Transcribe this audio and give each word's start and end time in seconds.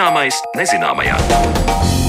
Zināmais 0.00 0.38
nezināmajā. 0.56 1.99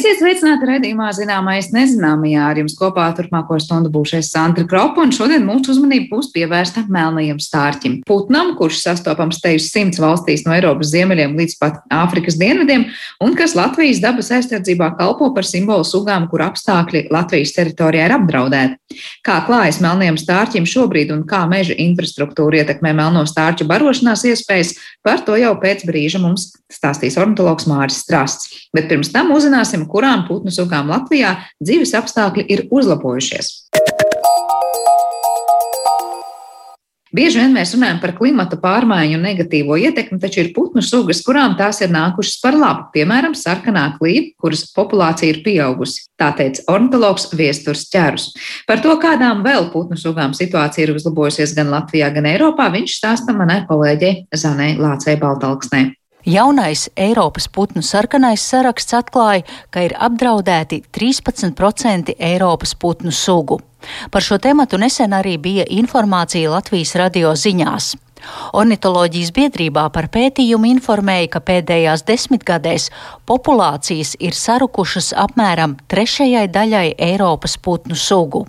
Esiet 0.00 0.16
sveicināti 0.16 0.64
redzējumā, 0.64 1.10
zināmais 1.12 1.66
nezināmajā. 1.74 2.44
Ar 2.48 2.56
jums 2.62 2.72
kopā 2.78 3.10
turpmāko 3.18 3.58
stundu 3.60 3.90
būšu 3.92 4.16
es 4.16 4.30
Sandra 4.32 4.64
Kropa, 4.64 5.02
un 5.04 5.10
šodien 5.12 5.42
mūsu 5.44 5.74
uzmanība 5.74 6.14
būs 6.14 6.30
pievērsta 6.32 6.86
melnajam 6.88 7.36
stārķim. 7.44 7.98
Putnam, 8.08 8.54
kurš 8.56 8.78
sastopams 8.80 9.42
te 9.44 9.52
uz 9.58 9.66
simts 9.68 10.00
valstīs 10.00 10.46
no 10.46 10.54
Eiropas 10.56 10.94
ziemeļiem 10.94 11.34
līdz 11.36 11.56
pat 11.60 11.82
Āfrikas 11.92 12.38
dienvidiem, 12.40 12.86
un 13.20 13.36
kas 13.36 13.52
Latvijas 13.58 14.00
dabas 14.00 14.32
aizsardzībā 14.38 14.94
kalpo 14.96 15.28
par 15.36 15.44
simbolu 15.44 15.84
sugām, 15.84 16.30
kur 16.32 16.46
apstākļi 16.46 17.10
Latvijas 17.12 17.52
teritorijā 17.58 18.08
ir 18.08 18.16
apdraudēti. 18.16 18.80
Kā 19.26 19.36
klājas 19.44 19.82
melnajam 19.84 20.16
stārķim 20.16 20.64
šobrīd 20.64 21.12
un 21.12 21.26
kā 21.28 21.42
meža 21.50 21.76
infrastruktūra 21.76 22.64
ietekmē 22.64 22.94
melno 22.96 23.26
stārķu 23.28 23.68
barošanās 23.68 24.24
iespējas, 24.32 24.72
par 25.04 25.20
to 25.28 25.36
jau 25.36 25.52
pēc 25.60 25.84
brīža 25.84 26.24
mums 26.24 26.48
stāstīs 26.72 27.18
ornitologs 27.20 27.68
Māris 27.68 28.00
Strasts. 28.00 28.66
Bet 28.74 28.88
pirms 28.90 29.12
tam 29.12 29.32
uzzināsim, 29.34 29.84
kurām 29.92 30.26
putnu 30.28 30.54
sugām 30.54 30.92
Latvijā 30.92 31.36
dzīves 31.62 31.96
apstākļi 32.00 32.46
ir 32.50 32.66
uzlabojušies. 32.70 33.54
Bieži 37.10 37.40
vien 37.40 37.50
mēs 37.50 37.72
runājam 37.74 37.96
par 37.98 38.12
klimata 38.14 38.54
pārmaiņu 38.62 39.16
negatīvo 39.18 39.74
ietekmi, 39.82 40.20
taču 40.22 40.44
ir 40.44 40.52
putnu 40.54 40.78
sugas, 40.86 41.24
kurām 41.26 41.56
tās 41.58 41.80
ir 41.82 41.90
nākušas 41.90 42.36
par 42.38 42.54
labu. 42.54 42.84
Piemēram, 42.94 43.34
sarkanā 43.34 43.88
klība, 43.96 44.30
kuras 44.38 44.62
populācija 44.76 45.34
ir 45.34 45.40
pieaugusi. 45.42 46.04
Tā 46.14 46.30
teica 46.38 46.62
ornitologs 46.70 47.26
Viesturs 47.34 47.88
Čērus. 47.90 48.30
Par 48.70 48.78
to, 48.84 48.94
kādām 49.02 49.42
vēl 49.42 49.72
putnu 49.74 49.98
sugām 49.98 50.38
situācija 50.38 50.86
ir 50.86 50.94
uzlabojusies 50.94 51.56
gan 51.58 51.74
Latvijā, 51.74 52.12
gan 52.14 52.30
Eiropā, 52.30 52.70
viņš 52.78 53.00
stāsta 53.02 53.34
manai 53.34 53.64
kolēģei 53.66 54.28
Zanai 54.30 54.76
Lācei 54.78 55.18
Baltalksnē. 55.18 55.88
Jaunais 56.26 56.90
Eiropas 56.96 57.48
putnu 57.48 57.82
sarkanais 57.82 58.42
saraksts 58.44 58.94
atklāja, 58.98 59.46
ka 59.70 59.86
ir 59.86 59.94
apdraudēti 59.96 60.82
13% 60.92 62.14
Eiropas 62.18 62.74
putnu 62.76 63.12
sugu. 63.12 63.60
Par 64.12 64.22
šo 64.22 64.36
tematu 64.38 64.76
nesen 64.76 65.16
arī 65.16 65.38
bija 65.40 65.64
informācija 65.64 66.52
Latvijas 66.52 66.94
radio 67.00 67.32
ziņās. 67.32 67.94
Ornitoloģijas 68.52 69.32
biedrībā 69.32 69.86
par 69.94 70.10
pētījumu 70.12 70.68
informēja, 70.74 71.30
ka 71.32 71.40
pēdējās 71.40 72.04
desmitgadēs 72.04 72.90
populācijas 73.24 74.16
ir 74.20 74.36
sarukušas 74.36 75.14
apmēram 75.24 75.78
trešajai 75.88 76.46
daļai 76.52 76.88
Eiropas 77.10 77.56
putnu 77.56 77.96
sugu. 77.96 78.44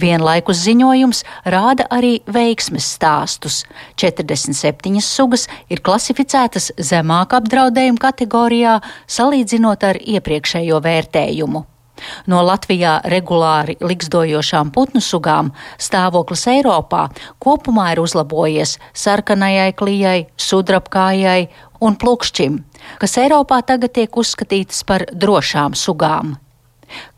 Vienlaikus 0.00 0.62
ziņojums 0.64 1.24
rāda 1.52 1.86
arī 1.92 2.18
veiksmes 2.30 2.86
stāstus. 2.96 3.64
47 4.00 5.00
sugas 5.04 5.46
ir 5.68 5.82
klasificētas 5.84 6.72
zemāk 6.78 7.36
apdraudējuma 7.40 8.00
kategorijā, 8.00 8.78
salīdzinot 9.10 9.84
ar 9.90 10.00
iepriekšējo 10.00 10.80
vērtējumu. 10.86 11.66
No 12.32 12.40
Latvijā 12.44 12.94
regulāri 13.12 13.76
likstojošām 13.84 14.72
putnu 14.72 15.02
sugām 15.04 15.52
stāvoklis 15.76 16.46
Eiropā 16.48 17.06
kopumā 17.44 17.90
ir 17.94 18.00
uzlabojies 18.00 18.78
sarkanajai 18.96 19.72
klijai, 19.76 20.18
sudrabkājai 20.40 21.42
un 21.84 21.96
plukšķim, 22.00 22.60
kas 23.00 23.18
Eiropā 23.20 23.60
tagad 23.66 23.96
tiek 23.96 24.16
uzskatītas 24.16 24.84
par 24.88 25.08
drošām 25.12 25.76
sugām 25.76 26.38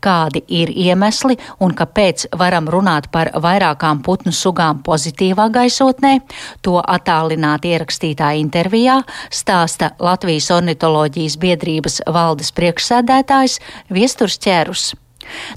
kādi 0.03 0.43
ir 0.47 0.71
iemesli 0.71 1.37
un 1.63 1.75
kāpēc 1.77 2.27
varam 2.39 2.69
runāt 2.71 3.09
par 3.13 3.31
vairākām 3.35 4.01
putnu 4.05 4.33
sugām 4.35 4.81
pozitīvā 4.85 5.49
gaisotnē, 5.53 6.19
to 6.61 6.79
attālināti 6.81 7.73
ierakstītā 7.73 8.33
intervijā 8.41 9.01
stāsta 9.33 9.93
Latvijas 9.99 10.49
ornitoloģijas 10.53 11.39
biedrības 11.41 12.01
valdes 12.07 12.51
priekšsēdētājs 12.57 13.59
Viesturs 13.93 14.39
Ķērus. 14.43 14.91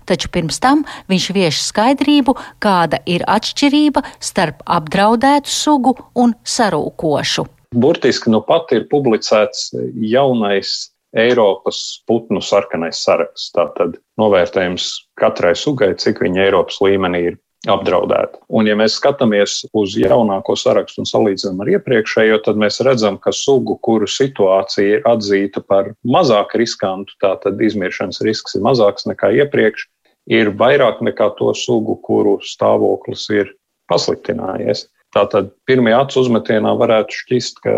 Taču 0.07 0.31
pirms 0.33 0.61
tam 0.63 0.85
viņš 1.11 1.29
vieš 1.35 1.61
skaidrību, 1.67 2.37
kāda 2.63 3.01
ir 3.07 3.25
atšķirība 3.27 4.05
starp 4.23 4.63
apdraudētu 4.63 5.51
sugu 5.51 5.97
un 6.15 6.35
sarūkošu. 6.47 7.47
Burtiski 7.77 8.31
nu 8.31 8.41
pat 8.47 8.71
ir 8.77 8.87
publicēts 8.91 9.73
jaunais 10.13 10.93
Eiropas 11.17 11.81
putnu 12.09 12.43
sarkanais 12.45 13.01
saraksts. 13.05 13.51
Tātad 13.57 13.97
novērtējums 14.21 14.91
katrai 15.21 15.55
sugai, 15.57 15.95
cik 15.99 16.21
viņa 16.25 16.47
Eiropas 16.49 16.81
līmenī 16.85 17.23
ir 17.33 17.39
apdraudēta. 17.71 18.41
Un, 18.53 18.69
ja 18.69 18.77
mēs 18.79 18.99
skatāmies 19.01 19.59
uz 19.77 19.97
jaunāko 19.99 20.55
sarakstu 20.59 21.03
un 21.03 21.09
salīdzinām 21.09 21.63
ar 21.65 21.73
iepriekšējo, 21.77 22.39
tad 22.45 22.61
mēs 22.61 22.79
redzam, 22.87 23.19
ka 23.23 23.33
sugu, 23.35 23.79
kuru 23.83 24.09
situācija 24.11 24.99
ir 24.99 25.09
atzīta 25.09 25.63
par 25.67 25.93
mazāk 26.07 26.55
riskantu, 26.61 27.17
tātad 27.23 27.61
izmiršanas 27.63 28.23
risks 28.27 28.59
ir 28.59 28.65
mazāks 28.67 29.09
nekā 29.09 29.33
iepriekš, 29.43 29.89
ir 30.31 30.53
vairāk 30.59 31.03
nekā 31.07 31.33
to 31.39 31.53
sugu, 31.59 31.99
kuru 32.07 32.39
stāvoklis 32.45 33.27
ir 33.35 33.55
pasliktinājies. 33.91 34.87
Tātad 35.17 35.51
pirmajā 35.69 36.05
acu 36.05 36.23
uzmetienā 36.23 36.75
varētu 36.77 37.21
šķist, 37.23 37.61
ka 37.65 37.75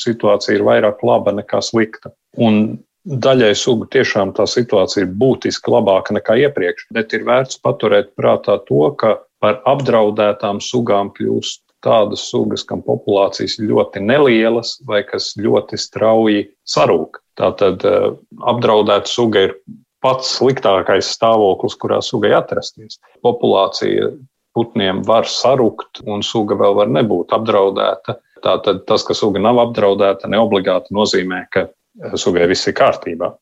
situācija 0.00 0.56
ir 0.56 0.66
vairāk 0.66 1.02
laba 1.04 1.34
nekā 1.36 1.60
slikta. 1.64 2.14
Un 2.40 2.78
daļai 3.04 3.52
sugu 3.56 3.88
tiešām 3.92 4.32
tā 4.36 4.46
situācija 4.48 5.04
ir 5.04 5.14
būtiski 5.20 5.72
labāka 5.72 6.16
nekā 6.16 6.38
iepriekš, 6.46 6.88
bet 6.96 7.12
ir 7.16 7.26
vērts 7.28 7.60
paturēt 7.64 8.14
prātā 8.18 8.58
to, 8.68 8.84
ka 9.00 9.18
par 9.42 9.60
apdraudētām 9.68 10.62
sugām 10.64 11.12
kļūst 11.16 11.62
tādas 11.84 12.24
sugas, 12.30 12.64
kam 12.66 12.82
populācijas 12.82 13.58
ir 13.60 13.68
ļoti 13.70 14.02
nelielas 14.02 14.76
vai 14.86 15.04
kas 15.06 15.32
ļoti 15.38 15.78
strauji 15.78 16.48
sarūk. 16.66 17.20
Tātad 17.38 17.84
eh, 17.86 18.08
apdraudēta 18.50 19.10
suga 19.10 19.44
ir 19.46 19.54
pats 20.02 20.32
sliktākais 20.38 21.12
stāvoklis, 21.14 21.76
kurā 21.78 22.00
sugai 22.04 22.32
atrasties. 22.38 22.98
Populācija 23.22 24.10
putniem 24.56 25.02
var 25.06 25.28
sarukt, 25.30 26.02
un 26.06 26.22
suga 26.26 26.58
vēl 26.58 26.78
var 26.78 26.92
nebūt 26.92 27.34
apdraudēta. 27.36 28.18
Tātad 28.44 28.84
tas, 28.86 29.02
ka 29.02 29.16
suga 29.18 29.42
nav 29.42 29.58
apdraudēta, 29.64 30.30
neobligāti 30.30 30.94
nozīmē, 30.94 31.44
ka 31.54 31.66
sugai 32.14 32.46
viss 32.50 32.68
ir 32.70 32.76
kārtībā. 32.78 33.32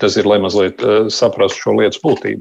Tas 0.00 0.16
ir, 0.16 0.24
lai 0.28 0.38
mazliet 0.40 0.80
eh, 0.80 1.08
saprastu 1.12 1.66
šo 1.66 1.74
lietas 1.76 2.00
būtību. 2.00 2.40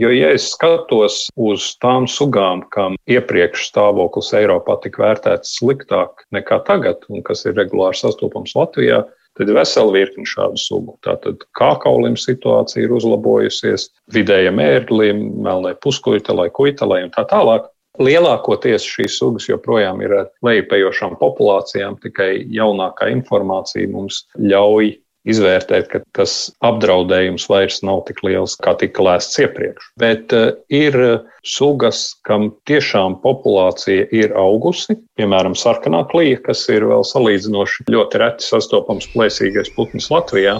Jo, 0.00 0.10
ja 0.12 0.30
es 0.32 0.48
skatos 0.54 1.26
uz 1.36 1.68
tām 1.84 2.06
sugām, 2.08 2.62
kam 2.72 2.96
iepriekš 3.10 3.68
stāvoklis 3.70 4.32
Eiropā 4.36 4.78
tika 4.84 5.02
vērtēts 5.04 5.58
sliktāk 5.58 6.24
nekā 6.32 6.62
tagad, 6.68 7.04
un 7.12 7.24
kas 7.26 7.44
ir 7.44 7.56
regulāri 7.58 8.00
sastopams 8.00 8.56
Latvijā, 8.56 9.02
tad 9.36 9.50
ir 9.50 9.58
vesela 9.58 9.92
virkni 9.94 10.26
šādu 10.28 10.60
sugu. 10.60 10.96
Tātad 11.06 11.44
kākaulim 11.58 12.16
situācija 12.20 12.86
ir 12.86 12.94
uzlabojusies, 12.96 13.90
vidējam 14.14 14.60
ērglim, 14.62 15.22
melnai 15.46 15.74
puskuitelai, 15.84 16.48
kuitelai 16.56 17.04
un 17.06 17.14
tā 17.14 17.26
tālāk. 17.30 17.70
Lielākoties 17.96 18.84
šīs 18.84 19.14
sugas 19.16 19.46
joprojām 19.48 20.02
ir 20.04 20.12
ar 20.18 20.26
lejupējošām 20.44 21.16
populācijām, 21.20 21.96
tikai 22.02 22.44
jaunākā 22.52 23.08
informācija 23.14 23.88
mums 23.88 24.26
ļauj 24.36 24.92
izvērtēt, 25.26 25.88
ka 25.92 26.00
tas 26.16 26.36
apdraudējums 26.66 27.48
vairs 27.50 27.82
nav 27.86 28.04
tik 28.08 28.22
liels, 28.26 28.56
kā 28.62 28.76
tika 28.80 29.04
lēsts 29.06 29.40
iepriekš. 29.42 29.90
Bet 30.00 30.34
uh, 30.36 30.52
ir 30.72 30.96
sugas, 31.46 32.16
kam 32.26 32.50
tiešām 32.70 33.20
populācija 33.24 34.08
ir 34.14 34.34
augusi, 34.38 34.98
piemēram, 35.18 35.56
sarkanā 35.58 36.04
klīja, 36.10 36.42
kas 36.48 36.66
ir 36.72 36.86
vēl 36.90 37.06
salīdzinoši 37.06 37.88
ļoti 37.92 38.22
reti 38.22 38.46
sastopams 38.46 39.10
plēsīgais 39.14 39.72
putns 39.76 40.10
Latvijā. 40.14 40.58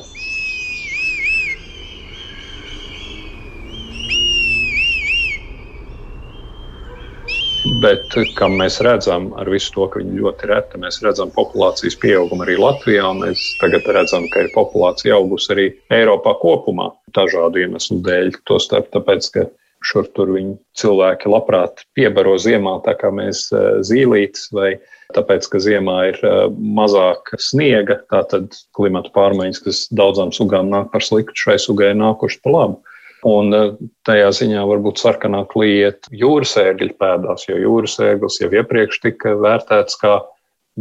Bet, 7.87 8.15
kā 8.35 8.49
mēs 8.51 8.81
redzam, 8.83 9.29
ar 9.39 9.47
visu 9.47 9.71
to, 9.77 9.85
ka 9.93 10.01
viņi 10.01 10.17
ļoti 10.19 10.49
reti, 10.51 10.79
mēs 10.83 10.97
redzam 11.05 11.29
populācijas 11.31 11.95
pieaugumu 12.03 12.43
arī 12.43 12.57
Latvijā. 12.59 13.13
Mēs 13.15 13.45
tagad 13.61 13.87
redzam, 13.95 14.25
ka 14.33 14.43
ir 14.43 14.49
populācija 14.57 15.15
augusi 15.15 15.53
arī 15.55 15.67
Eiropā 15.95 16.33
kopumā, 16.41 16.89
dažādu 17.15 17.63
iemeslu 17.63 18.01
dēļ. 18.03 18.33
Tostarp 18.51 18.91
tāpēc, 18.97 19.29
ka 19.37 19.45
šur 19.87 20.09
tur 20.19 20.33
viņi 20.35 20.57
cilvēki 20.83 21.31
labprāt 21.31 21.85
piebaro 21.95 22.35
ziemā, 22.43 22.81
tā 22.89 22.97
kā 22.99 23.13
mēs 23.15 23.45
e, 23.55 23.63
zīlītes, 23.87 24.49
vai 24.57 24.73
tāpēc, 25.15 25.47
ka 25.53 25.63
ziemā 25.63 25.97
ir 26.11 26.19
e, 26.27 26.35
mazāk 26.81 27.37
sniega, 27.39 28.01
tātad 28.11 28.51
klimata 28.75 29.15
pārmaiņas, 29.15 29.63
kas 29.63 29.85
daudzām 29.95 30.35
sugām 30.35 30.75
nāk 30.75 30.91
par 30.91 31.07
sliktu, 31.07 31.39
šai 31.39 31.61
sugai 31.63 31.95
nākuši 31.95 32.43
pa 32.43 32.59
labu. 32.59 32.96
Un 33.27 33.55
eh, 33.57 33.75
tajā 34.07 34.31
ziņā 34.39 34.63
varbūt 34.69 35.03
sarkanā 35.03 35.43
kliet 35.51 36.07
jūras 36.15 36.55
ēgļu 36.63 36.95
pēdās, 37.01 37.47
jo 37.49 37.59
jūras 37.59 37.99
ēglis 38.05 38.41
jau 38.43 38.51
iepriekš 38.55 39.03
tika 39.03 39.35
vērtēts 39.43 39.99
kā 40.03 40.21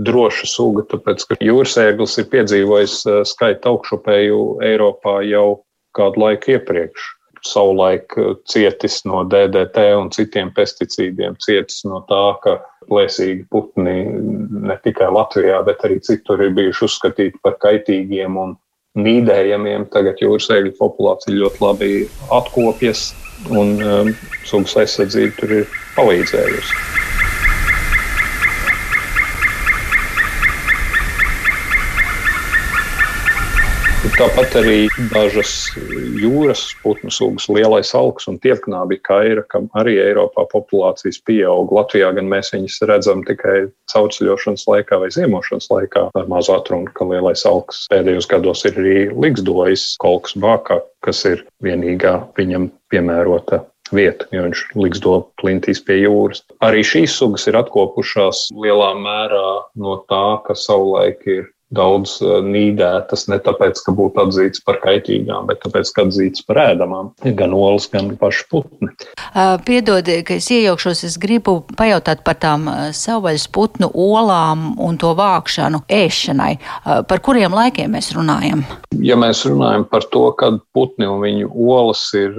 droša 0.06 0.50
suga, 0.52 0.84
tāpēc 0.92 1.26
ka 1.30 1.38
jūras 1.44 1.78
ēglis 1.82 2.18
ir 2.22 2.30
piedzīvojis 2.34 2.98
eh, 3.10 3.22
skaita 3.28 3.72
augšupēju 3.74 4.42
Eiropā 4.68 5.22
jau 5.30 5.62
kādu 5.98 6.26
laiku 6.26 6.58
iepriekš. 6.58 7.12
savulaik 7.46 8.16
cietis 8.50 9.04
no 9.06 9.20
DDT 9.30 9.84
un 9.94 10.08
citiem 10.10 10.50
pesticīdiem, 10.50 11.36
cietis 11.38 11.84
no 11.86 12.00
tā, 12.10 12.24
ka 12.42 12.56
plēsīgi 12.90 13.46
putni 13.54 13.94
ne 14.66 14.78
tikai 14.82 15.12
Latvijā, 15.14 15.60
bet 15.68 15.86
arī 15.86 16.00
citur 16.02 16.42
ir 16.42 16.56
bijuši 16.58 16.86
uzskatīti 16.88 17.44
par 17.46 17.60
kaitīgiem 17.62 18.40
un 18.42 18.56
mīdējamiem. 19.00 19.88
Tagad 19.94 20.22
jūras 20.24 20.50
eļļu 20.56 20.76
populācija 20.80 21.36
ļoti 21.36 21.64
labi 21.64 21.94
atkopjas 22.36 23.10
un 23.52 23.76
um, 23.84 24.14
sugas 24.48 24.78
aizsardzība 24.84 25.40
tur 25.40 25.58
ir 25.62 25.74
palīdzējusi. 25.98 27.05
Tāpat 34.14 34.54
arī 34.60 34.86
dažas 35.10 35.52
jūras 36.22 36.62
putnu 36.84 37.10
sugas, 37.12 37.48
lielais 37.52 37.90
augs 37.98 38.30
un 38.30 38.38
tiepknābi 38.44 39.00
kaira, 39.04 39.42
kam 39.50 39.66
arī 39.76 39.98
Eiropā 40.04 40.46
populācijas 40.52 41.18
pieaug. 41.26 41.74
Latvijā 41.74 42.12
gan 42.16 42.30
mēs 42.32 42.54
viņus 42.54 42.78
redzam 42.88 43.26
tikai 43.28 43.66
caurceļošanas 43.92 44.68
laikā 44.70 45.02
vai 45.02 45.10
ziemošanas 45.16 45.72
laikā. 45.74 46.06
Ar 46.16 46.30
mazu 46.32 46.54
atrunu, 46.56 46.94
ka 46.96 47.08
lielais 47.10 47.44
augs 47.50 47.88
pēdējos 47.92 48.30
gados 48.32 48.64
ir 48.70 48.78
arī 48.80 48.98
liksdojis 49.12 49.96
kolks 50.04 50.38
bākā, 50.38 50.80
kas 51.04 51.26
ir 51.28 51.42
vienīgā 51.66 52.20
viņam 52.38 52.70
piemērota 52.94 53.66
vieta, 53.94 54.30
jo 54.34 54.46
viņš 54.48 54.62
liksdo 54.80 55.18
plintīs 55.42 55.82
pie 55.86 56.00
jūras. 56.04 56.44
Arī 56.66 56.86
šīs 56.86 57.18
sugas 57.20 57.46
ir 57.50 57.58
atkopušās 57.60 58.48
lielā 58.56 58.94
mērā 59.02 59.50
no 59.82 60.00
tā, 60.10 60.26
ka 60.46 60.56
savulaik 60.58 61.26
ir 61.30 61.52
daudz 61.74 62.18
eh, 62.22 62.38
nīdētas 62.46 63.28
ne 63.32 63.40
tāpēc, 63.44 63.82
ka 63.86 63.94
būtu 63.96 64.22
atzīts 64.26 64.64
par 64.66 64.80
kaitīgām, 64.84 65.48
bet 65.50 65.62
tāpēc, 65.66 65.92
ka 65.96 66.06
atzīts 66.08 66.46
par 66.48 66.62
ēdamām. 66.66 67.12
Gan 67.38 67.56
olas, 67.56 67.88
gan 67.92 68.12
paši 68.20 68.46
putni. 68.52 68.92
Piedod, 69.66 70.10
ka 70.28 70.38
es 70.38 70.50
iejaukšos, 70.54 71.04
es 71.08 71.18
gribu 71.22 71.58
pajautāt 71.78 72.24
par 72.28 72.38
tām 72.42 72.68
savvaļas 72.96 73.48
putnu 73.56 73.90
olām 73.92 74.74
un 74.82 75.00
to 75.02 75.12
vākšanu 75.18 75.84
ēšanai. 75.92 76.54
Par 77.10 77.24
kuriem 77.26 77.56
laikiem 77.56 77.96
mēs 77.98 78.14
runājam? 78.16 78.64
Ja 79.04 79.18
mēs 79.20 79.44
runājam 79.48 79.88
par 79.90 80.08
to, 80.14 80.28
kad 80.40 80.62
putni 80.76 81.10
un 81.10 81.24
viņu 81.24 81.52
olas 81.52 82.08
ir 82.18 82.38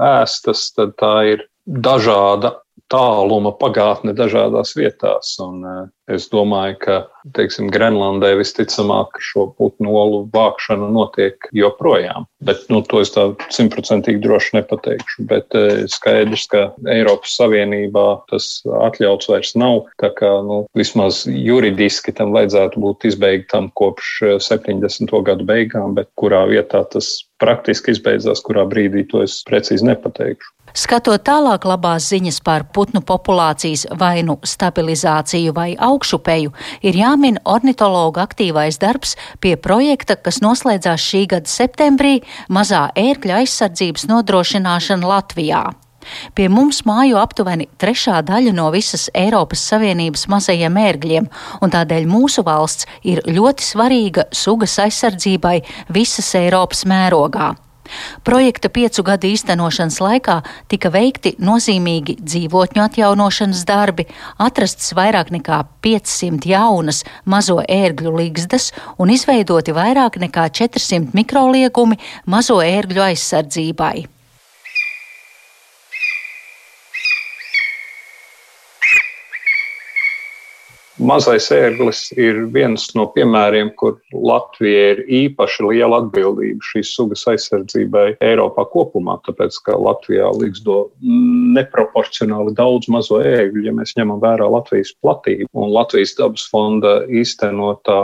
ēstas, 0.00 0.70
tad 0.76 0.96
tā 1.00 1.14
ir 1.34 1.46
dažāda 1.66 2.56
tāluma 2.92 3.52
pagātne 3.56 4.12
dažādās 4.16 4.74
vietās. 4.76 5.34
Un, 5.42 5.64
uh, 5.64 5.82
es 6.12 6.26
domāju, 6.32 6.76
ka 6.82 6.96
teiksim, 7.36 7.70
Grenlandē 7.72 8.34
visticamāk 8.36 9.16
šo 9.22 9.46
putnu 9.56 9.94
olu 9.96 10.22
vākšana 10.34 10.90
notiek 10.92 11.48
joprojām. 11.56 12.26
Bet 12.44 12.66
nu, 12.72 12.82
to 12.84 13.00
es 13.04 13.14
tā 13.14 13.28
simtprocentīgi 13.54 14.20
droši 14.24 14.58
nepateikšu. 14.58 15.26
Bet 15.30 15.56
uh, 15.58 15.84
skaidrs, 15.92 16.46
ka 16.52 16.64
Eiropas 16.92 17.36
Savienībā 17.40 18.06
tas 18.32 18.50
atļauts 18.66 19.30
vairs 19.32 19.54
nav. 19.58 19.86
Tā 20.02 20.12
kā 20.18 20.34
nu, 20.44 20.62
vismaz 20.78 21.24
juridiski 21.26 22.14
tam 22.16 22.36
vajadzētu 22.36 22.82
būt 22.82 23.08
izbeigtam 23.12 23.72
kopš 23.78 24.40
70. 24.44 25.08
Uh, 25.08 25.24
gadu 25.26 25.46
beigām, 25.48 25.96
bet 25.96 26.10
kurā 26.18 26.44
vietā 26.50 26.84
tas 26.92 27.14
praktiski 27.42 27.96
izbeidzās, 27.96 28.42
kurā 28.46 28.64
brīdī 28.70 29.04
to 29.10 29.22
es 29.26 29.40
precīzi 29.48 29.88
nepateikšu. 29.90 30.54
Skatot 30.72 31.20
tālāk 31.26 31.66
labās 31.68 32.06
ziņas 32.08 32.38
par 32.46 32.62
putnu 32.72 33.02
populācijas 33.04 33.84
vainu 34.00 34.38
stabilizāciju 34.46 35.52
vai 35.52 35.74
augšupeju, 35.76 36.54
ir 36.80 36.96
jāmin 36.96 37.36
ornitologa 37.44 38.24
aktīvais 38.24 38.80
darbs 38.80 39.12
pie 39.44 39.58
projekta, 39.60 40.16
kas 40.16 40.40
noslēdzās 40.40 41.04
šī 41.10 41.26
gada 41.34 41.52
septembrī- 41.52 42.22
mazā 42.56 42.88
ērkļa 42.96 43.42
aizsardzības 43.42 44.08
nodrošināšana 44.08 45.12
Latvijā. 45.14 45.64
Pie 46.34 46.48
mums 46.52 46.82
mājo 46.88 47.20
aptuveni 47.22 47.68
trešā 47.80 48.20
daļa 48.28 48.54
no 48.56 48.68
visas 48.74 49.08
Eiropas 49.14 49.64
Savienības 49.72 50.28
mazajiem 50.32 50.78
ērgļiem, 50.84 51.28
un 51.62 51.74
tādēļ 51.74 52.08
mūsu 52.10 52.44
valsts 52.46 52.88
ir 53.02 53.22
ļoti 53.26 53.68
svarīga 53.72 54.28
sugas 54.32 54.78
aizsardzībai 54.82 55.58
visas 55.92 56.32
Eiropas 56.38 56.86
mērogā. 56.88 57.52
Projekta 58.24 58.70
piecu 58.72 59.02
gadu 59.06 59.28
īstenošanas 59.32 59.98
laikā 60.02 60.38
tika 60.70 60.90
veikti 60.94 61.34
nozīmīgi 61.42 62.16
dzīvotņu 62.22 62.84
atjaunošanas 62.84 63.64
darbi, 63.68 64.06
atrastas 64.38 64.94
vairāk 64.96 65.32
nekā 65.34 65.62
500 65.84 66.48
jaunas 66.52 67.02
mazo 67.24 67.58
ērgļu 67.66 68.14
līgzdas 68.20 68.70
un 69.02 69.12
izveidoti 69.12 69.74
vairāk 69.76 70.20
nekā 70.22 70.48
400 70.62 71.12
mikroliegumi 71.18 72.00
mazo 72.26 72.62
ērgļu 72.64 73.08
aizsardzībai. 73.10 73.96
Mazais 81.00 81.46
ērglis 81.54 82.10
ir 82.20 82.42
viens 82.52 82.82
no 82.92 83.06
piemēriem, 83.14 83.70
kur 83.80 83.94
Latvija 84.12 84.90
ir 84.92 84.98
īpaši 85.22 85.64
liela 85.70 86.02
atbildība 86.02 86.60
šīs 86.68 86.90
sugas 86.98 87.24
aizsardzībai 87.32 88.18
Eiropā 88.20 88.66
kopumā, 88.74 89.16
tāpēc 89.24 89.56
ka 89.64 89.78
Latvijā 89.80 90.28
līdzdo 90.36 90.76
neproporcionāli 91.56 92.52
daudz 92.58 92.90
mazo 92.92 93.22
ērgļu, 93.24 93.64
ja 93.70 93.74
mēs 93.78 93.96
ņemam 93.96 94.20
vērā 94.20 94.50
Latvijas 94.52 94.92
platību 95.00 95.48
un 95.56 95.72
Latvijas 95.72 96.12
dabas 96.20 96.44
fonda 96.52 97.00
īstenotā 97.08 98.02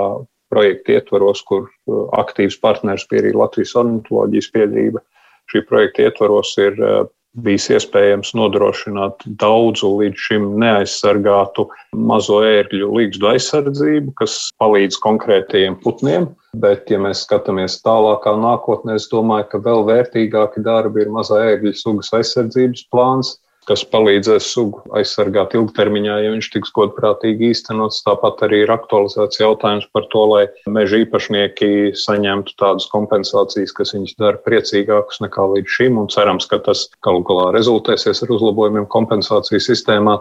projekta 0.48 0.96
ietvaros, 0.96 1.44
kur 1.44 1.68
uh, 1.68 2.08
aktīvs 2.16 2.56
partners 2.62 3.04
bija 3.10 3.26
arī 3.26 3.34
Latvijas 3.36 3.76
ornitoloģijas 3.76 4.50
biedrība. 4.54 5.04
Šī 5.52 5.60
projekta 5.68 6.08
ietvaros 6.08 6.54
ir 6.60 6.80
uh, 6.80 7.02
bijis 7.44 7.68
iespējams 7.76 8.34
nodrošināt 8.38 9.24
daudzu 9.40 9.90
līdz 10.00 10.24
šim 10.28 10.46
neaizsargātu 10.62 11.68
mazo 12.10 12.40
ērgļu 12.46 12.90
līgstu 12.98 13.30
aizsardzību, 13.32 14.14
kas 14.20 14.38
palīdz 14.62 15.00
konkrētajiem 15.04 15.78
putniem. 15.84 16.28
Bet, 16.58 16.88
ja 16.90 16.98
mēs 17.02 17.26
skatāmies 17.26 17.78
tālākā 17.84 18.32
nākotnē, 18.40 18.96
es 18.98 19.08
domāju, 19.12 19.50
ka 19.52 19.62
vēl 19.66 19.84
vērtīgāki 19.88 20.64
darbi 20.64 21.04
ir 21.04 21.12
mazā 21.12 21.42
ērgļu 21.52 21.74
sugas 21.76 22.10
aizsardzības 22.16 22.86
plāns, 22.92 23.36
kas 23.68 23.84
palīdzēs 23.92 24.48
sugu 24.54 24.82
aizsargāt 24.96 25.54
ilgtermiņā, 25.58 26.16
ja 26.24 26.32
viņš 26.32 26.48
tiks 26.54 26.72
godprātīgi 26.76 27.50
īstenots. 27.52 28.00
Tāpat 28.06 28.42
arī 28.46 28.62
ir 28.64 28.72
aktualizēts 28.72 29.40
jautājums 29.42 29.88
par 29.92 30.08
to, 30.12 30.24
lai 30.32 30.42
meža 30.72 31.02
īpašnieki 31.04 31.70
saņemtu 31.98 32.56
tādas 32.60 32.88
kompensācijas, 32.92 33.74
kas 33.76 33.94
viņus 33.96 34.16
dara 34.20 34.40
priecīgākus 34.46 35.22
nekā 35.24 35.48
līdz 35.54 35.76
šim, 35.76 36.00
un 36.00 36.10
cerams, 36.12 36.48
ka 36.50 36.60
tas 36.64 36.86
galu 37.04 37.24
galā 37.28 37.50
rezultēsies 37.56 38.24
ar 38.24 38.34
uzlabojumiem 38.38 38.88
kompensāciju 38.92 39.60
sistēmā. 39.68 40.18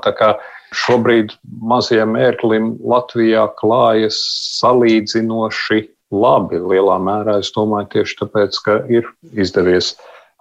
Šobrīd 0.75 1.31
mazajam 1.63 2.17
ērklim 2.19 2.73
Latvijā 2.83 3.45
klājas 3.59 4.17
salīdzinoši 4.57 5.85
labi 6.11 6.59
lielā 6.59 6.97
mērā. 7.03 7.39
Es 7.43 7.53
domāju, 7.55 7.89
tieši 7.95 8.19
tāpēc, 8.21 8.59
ka 8.65 8.77
ir 8.91 9.07
izdevies 9.31 9.95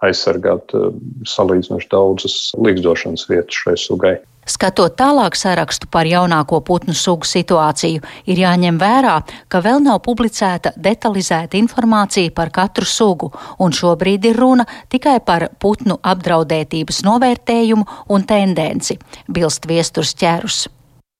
aizsargāt 0.05 0.73
eh, 0.77 0.89
salīdzinoši 1.27 1.91
daudzas 1.91 2.39
līgzdošanas 2.61 3.27
vietas 3.31 3.61
šai 3.63 3.77
sugai. 3.81 4.17
Skatot 4.47 4.93
tālāk 4.95 5.35
sarakstu 5.35 5.89
par 5.91 6.07
jaunāko 6.07 6.61
putnu 6.63 6.93
sugu 6.95 7.27
situāciju, 7.27 7.99
ir 8.31 8.39
jāņem 8.39 8.77
vērā, 8.79 9.17
ka 9.51 9.59
vēl 9.65 9.81
nav 9.83 9.99
publicēta 10.05 10.71
detalizēta 10.79 11.59
informācija 11.59 12.31
par 12.31 12.53
katru 12.55 12.87
sugu, 12.87 13.33
un 13.59 13.75
šobrīd 13.75 14.29
ir 14.29 14.39
runa 14.39 14.63
tikai 14.87 15.17
par 15.19 15.49
putnu 15.59 15.99
apdraudētības 15.99 17.03
novērtējumu 17.09 18.07
un 18.07 18.27
tendenci, 18.29 18.95
bilst 19.27 19.67
viesturs 19.67 20.15
ķērus. 20.15 20.63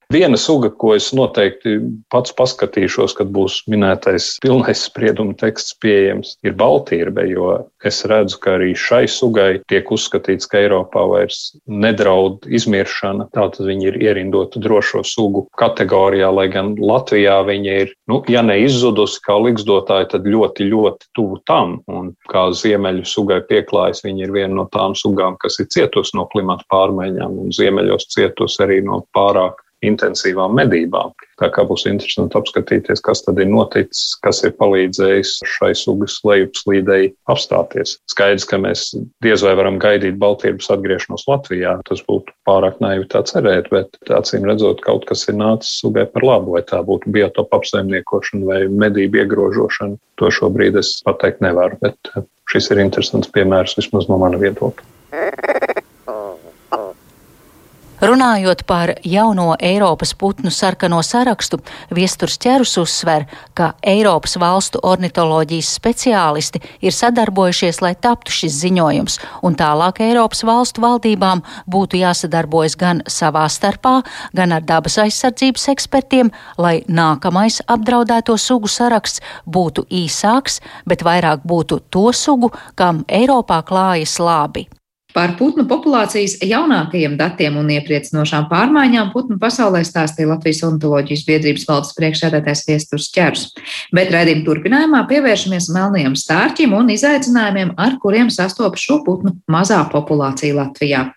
Viena 0.07 0.37
suga, 0.39 0.69
ko 0.71 0.93
es 0.95 1.09
noteikti 1.11 1.73
pats 2.13 2.31
paskatīšos, 2.37 3.11
kad 3.17 3.27
būs 3.35 3.57
minētais 3.67 4.37
pilnais 4.39 4.85
sprieduma 4.87 5.35
teksts 5.35 5.75
pieejams, 5.83 6.37
ir 6.47 6.55
Baltīrbe, 6.55 7.25
jo 7.27 7.49
es 7.83 7.99
redzu, 8.07 8.37
ka 8.39 8.53
arī 8.55 8.69
šai 8.71 9.01
sugai 9.11 9.49
tiek 9.67 9.91
uzskatīts, 9.91 10.47
ka 10.47 10.61
Eiropā 10.61 11.03
vairs 11.11 11.41
nedraud 11.67 12.47
izmiršana. 12.47 13.27
Tātad 13.35 13.67
viņi 13.67 13.89
ir 13.91 13.99
ierindoti 14.05 14.63
drošo 14.63 15.03
sugu 15.03 15.43
kategorijā, 15.59 16.31
lai 16.39 16.47
gan 16.55 16.71
Latvijā 16.79 17.41
viņi 17.51 17.75
ir, 17.83 17.93
nu, 18.07 18.21
ja 18.31 18.45
ne 18.47 18.61
izzudusi 18.63 19.19
kā 19.27 19.35
liksdotāji, 19.43 20.13
tad 20.15 20.31
ļoti, 20.31 20.71
ļoti 20.71 21.11
tuvu 21.19 21.41
tam. 21.51 21.81
Un 21.91 22.13
kā 22.31 22.47
ziemeļu 22.55 23.03
sugai 23.03 23.41
pieklājas, 23.51 24.05
viņi 24.07 24.23
ir 24.23 24.35
viena 24.39 24.61
no 24.61 24.69
tām 24.71 24.95
sugām, 24.95 25.35
kas 25.43 25.59
ir 25.59 25.67
cietusi 25.75 26.15
no 26.15 26.29
klimata 26.31 26.63
pārmaiņām 26.71 27.39
un 27.43 27.55
ziemeļos 27.59 28.07
cietusi 28.15 28.63
arī 28.63 28.83
no 28.87 29.03
pārāk 29.11 29.59
intensīvām 29.85 30.55
medībām. 30.57 31.13
Tā 31.37 31.51
kā 31.53 31.63
būs 31.69 31.85
interesanti 31.89 32.37
apskatīties, 32.39 33.01
kas 33.05 33.21
tad 33.25 33.37
ir 33.41 33.49
noticis, 33.51 34.15
kas 34.25 34.41
ir 34.47 34.55
palīdzējis 34.57 35.35
šai 35.45 35.73
sugas 35.77 36.15
lejupslīdēji 36.25 37.11
apstāties. 37.29 37.97
Skaidrs, 38.09 38.47
ka 38.49 38.57
mēs 38.61 38.87
diez 39.25 39.43
vai 39.45 39.53
varam 39.59 39.77
gaidīt 39.81 40.17
Baltības 40.21 40.71
atgriešanos 40.73 41.27
Latvijā. 41.29 41.75
Tas 41.89 42.01
būtu 42.09 42.33
pārāk 42.49 42.81
naivi 42.81 43.05
tā 43.13 43.21
cerēt, 43.29 43.69
bet 43.73 44.13
acīm 44.17 44.49
redzot, 44.49 44.81
kaut 44.85 45.05
kas 45.09 45.27
ir 45.29 45.37
nācis 45.37 45.77
sugai 45.83 46.07
par 46.09 46.25
labu, 46.25 46.57
vai 46.57 46.63
tā 46.65 46.81
būtu 46.85 47.13
biotopa 47.13 47.61
apsaimniekošana 47.61 48.49
vai 48.49 48.63
medību 48.85 49.21
iegrožošana. 49.21 50.01
To 50.17 50.33
šobrīd 50.33 50.79
es 50.81 50.95
pateikt 51.05 51.45
nevaru, 51.45 51.77
bet 51.85 52.13
šis 52.49 52.71
ir 52.73 52.81
interesants 52.81 53.29
piemērs 53.29 53.77
vismaz 53.77 54.09
no 54.09 54.17
mana 54.23 54.41
viedokļa. 54.41 55.53
Runājot 58.01 58.61
par 58.69 58.91
jauno 59.03 59.55
Eiropas 59.59 60.13
putnu 60.13 60.51
sarkano 60.53 60.99
sarakstu, 61.01 61.57
Viesturs 61.95 62.35
ķerus 62.37 62.75
uzsver, 62.77 63.25
ka 63.57 63.71
Eiropas 63.81 64.37
valstu 64.37 64.77
ornitoloģijas 64.85 65.71
speciālisti 65.79 66.61
ir 66.85 66.93
sadarbojušies, 66.93 67.81
lai 67.81 67.95
taptu 67.97 68.35
šis 68.37 68.53
ziņojums, 68.61 69.17
un 69.41 69.57
tālāk 69.57 70.03
Eiropas 70.05 70.45
valstu 70.45 70.85
valdībām 70.85 71.41
būtu 71.65 71.97
jāsadarbojas 72.03 72.77
gan 72.77 73.01
savā 73.09 73.47
starpā, 73.49 74.03
gan 74.37 74.53
ar 74.53 74.61
dabas 74.61 75.01
aizsardzības 75.01 75.67
ekspertiem, 75.73 76.29
lai 76.61 76.83
nākamais 76.85 77.63
apdraudēto 77.65 78.37
sugu 78.37 78.69
saraksts 78.69 79.25
būtu 79.49 79.89
īsāks, 79.89 80.61
bet 80.85 81.01
vairāk 81.01 81.41
būtu 81.49 81.81
to 81.89 82.11
sugu, 82.13 82.53
kam 82.75 83.07
Eiropā 83.09 83.63
klājas 83.65 84.19
labi. 84.21 84.69
Par 85.17 85.31
putnu 85.33 85.63
populācijas 85.65 86.35
jaunākajiem 86.45 87.15
datiem 87.17 87.55
un 87.57 87.71
iepriecinošām 87.73 88.45
pārmaiņām 88.51 89.09
putnu 89.15 89.39
pasaulē 89.41 89.81
stāstīja 89.87 90.29
Latvijas 90.29 90.61
ornitoloģijas 90.67 91.23
biedrības 91.25 91.65
valdes 91.65 91.95
priekšsēdētājs 91.97 92.61
Viesturs 92.67 93.09
Čers. 93.15 93.47
Bet 93.97 94.13
raidījuma 94.13 94.45
turpinājumā 94.45 95.01
pievēršamies 95.09 95.71
melnajam 95.73 96.13
stārķim 96.21 96.77
un 96.77 96.93
izaicinājumiem, 96.93 97.73
ar 97.81 97.97
kuriem 98.03 98.29
sastopas 98.29 98.85
šo 98.85 99.01
putnu 99.07 99.33
mazā 99.49 99.81
populācija 99.89 100.59
Latvijā. 100.61 101.07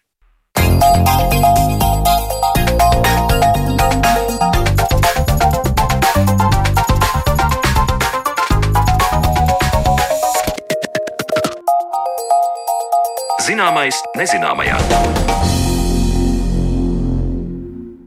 Zināmais 13.61 13.99
nezināmajā. 14.17 14.77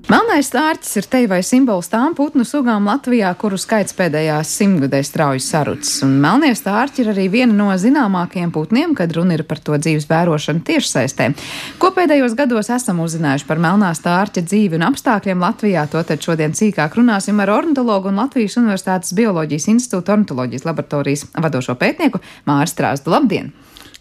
Melnais 0.09 0.47
stārķis 0.49 0.95
ir 0.97 1.07
te 1.11 1.19
vai 1.29 1.43
simbols 1.45 1.91
tām 1.91 2.15
putnu 2.17 2.41
sugām 2.41 2.87
Latvijā, 2.89 3.29
kuru 3.37 3.59
skaits 3.61 3.93
pēdējās 3.93 4.49
simtgadēs 4.49 5.11
strauji 5.11 5.43
sarucis. 5.45 5.99
Un 6.07 6.15
melnie 6.23 6.49
stārķi 6.57 7.03
ir 7.03 7.11
arī 7.13 7.27
viena 7.35 7.53
no 7.53 7.67
zināmākajiem 7.69 8.49
putniem, 8.55 8.95
kad 8.97 9.13
runa 9.13 9.37
ir 9.37 9.45
par 9.45 9.61
to 9.61 9.77
dzīves 9.77 10.09
vērošanu 10.09 10.65
tiešsaistē. 10.71 11.29
Ko 11.77 11.93
pēdējos 11.93 12.33
gados 12.39 12.73
esam 12.73 13.05
uzzinājuši 13.05 13.45
par 13.51 13.61
melnā 13.61 13.93
stārķa 13.93 14.41
dzīvi 14.49 14.81
un 14.81 14.87
apstākļiem 14.89 15.45
Latvijā, 15.45 15.85
to 15.93 16.01
tad 16.01 16.25
šodien 16.25 16.57
cīkāk 16.57 16.97
runāsim 16.97 17.45
ar 17.45 17.53
ornitologu 17.59 18.09
un 18.09 18.23
Latvijas 18.25 18.57
Universitātes 18.57 19.13
Bioloģijas 19.21 19.69
institūta 19.77 20.17
ornitoloģijas 20.17 20.65
laboratorijas 20.71 21.29
vadošo 21.37 21.77
pētnieku 21.77 22.25
Māri 22.49 22.73
Strāzdu. 22.73 23.13
Labdien! 23.13 23.53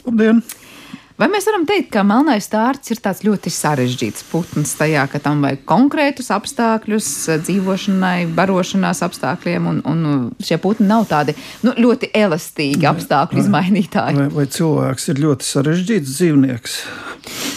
Labdien! 0.08 0.40
Vai 1.22 1.28
mēs 1.30 1.44
varam 1.46 1.62
teikt, 1.62 1.92
ka 1.94 2.02
melnais 2.02 2.48
stārķis 2.48 2.96
ir 2.96 3.00
tāds 3.04 3.20
ļoti 3.22 3.50
sarežģīts 3.54 4.24
putns 4.26 4.72
tajā, 4.74 5.04
ka 5.06 5.20
tam 5.22 5.44
vajag 5.46 5.60
konkrētus 5.70 6.32
apstākļus 6.34 7.10
dzīvošanai, 7.44 8.24
barošanās 8.34 9.04
apstākļiem, 9.06 9.68
un, 9.70 9.78
un 9.86 10.02
šie 10.42 10.58
putni 10.58 10.88
nav 10.88 11.06
tādi 11.12 11.36
nu, 11.62 11.76
ļoti 11.78 12.10
elastīgi 12.24 12.90
apstākļu 12.90 13.38
izmainītāji? 13.44 14.18
Vai, 14.18 14.26
vai 14.34 14.48
cilvēks 14.50 15.08
ir 15.14 15.22
ļoti 15.28 15.46
sarežģīts 15.46 16.18
dzīvnieks? 16.18 16.78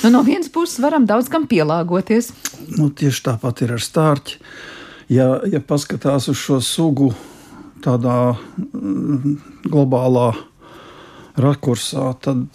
Nu, 0.04 0.14
no 0.14 0.22
vienas 0.30 0.54
puses 0.54 0.78
varam 0.86 1.10
daudz 1.10 1.34
kam 1.34 1.50
pielāgoties. 1.50 2.36
Nu, 2.78 2.92
tieši 2.94 3.30
tāpat 3.32 3.66
ir 3.66 3.80
ar 3.80 3.82
stārķi. 3.82 4.42
Ja, 5.10 5.32
ja 5.50 5.58
paskatās 5.58 6.30
uz 6.30 6.38
šo 6.38 6.62
sugu 6.62 7.16
tādā 7.82 8.36
mm, 8.62 9.40
globālā 9.74 10.36
rakursā, 11.42 12.10
tad 12.24 12.46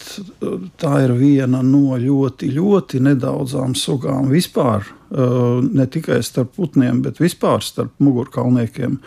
eh, 0.40 0.56
tā 0.80 0.94
ir 1.04 1.14
viena 1.18 1.62
no 1.66 1.98
ļoti, 2.00 2.50
ļoti 2.56 3.02
nedaudzām 3.04 3.76
sugām 3.78 4.30
vispār. 4.32 4.86
Eh, 5.10 5.60
ne 5.66 5.86
tikai 5.90 6.20
starp 6.26 6.54
putniem, 6.56 7.02
bet 7.04 7.20
vispār 7.20 7.64
starp 7.64 7.92
mugurkaulniekiem, 8.02 8.98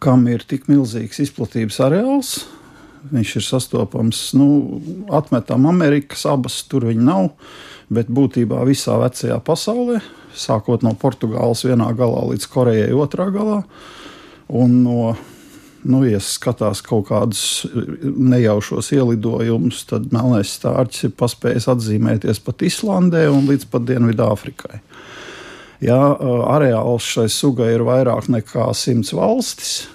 kam 0.00 0.26
ir 0.28 0.44
tik 0.48 0.68
milzīgs 0.70 1.22
izplatības 1.26 1.80
areāls. 1.86 2.38
Viņš 3.10 3.30
ir 3.38 3.44
sastopams, 3.46 4.18
nu, 4.36 4.80
atmetam 5.16 5.64
Amerikas 5.70 6.26
abas, 6.28 6.58
tur 6.68 6.84
viņa 6.90 7.04
nav, 7.06 7.30
bet 7.88 8.10
būtībā 8.12 8.60
visā 8.68 8.98
vecajā 9.00 9.38
pasaulē, 9.40 10.02
sākot 10.36 10.84
no 10.84 10.92
Portugāles 11.00 11.64
vienā 11.64 11.88
galā 11.96 12.26
līdz 12.28 12.48
Korejai 12.52 12.92
otrā 12.92 13.30
galā, 13.32 13.62
un 14.52 14.82
no 14.84 15.14
nu, 15.84 16.02
ja 16.08 16.20
skatās 16.22 16.82
kaut 16.84 17.08
kādus 17.08 17.66
nejaušos 18.02 18.90
ielidojumus, 18.96 19.84
tad 19.88 20.10
melnais 20.14 20.52
stārķis 20.58 21.08
ir 21.08 21.14
paspējis 21.20 21.68
atzīmēties 21.74 22.42
pat 22.44 22.64
Islandē 22.66 23.26
un 23.32 23.48
līdz 23.50 23.68
pat 23.72 23.86
Dienvidāfrikai. 23.88 24.80
Ja, 25.80 25.98
areāls 26.52 27.06
šai 27.08 27.30
sugai 27.32 27.70
ir 27.72 27.86
vairāk 27.88 28.28
nekā 28.28 28.68
simts 28.76 29.14
valstis. 29.16 29.88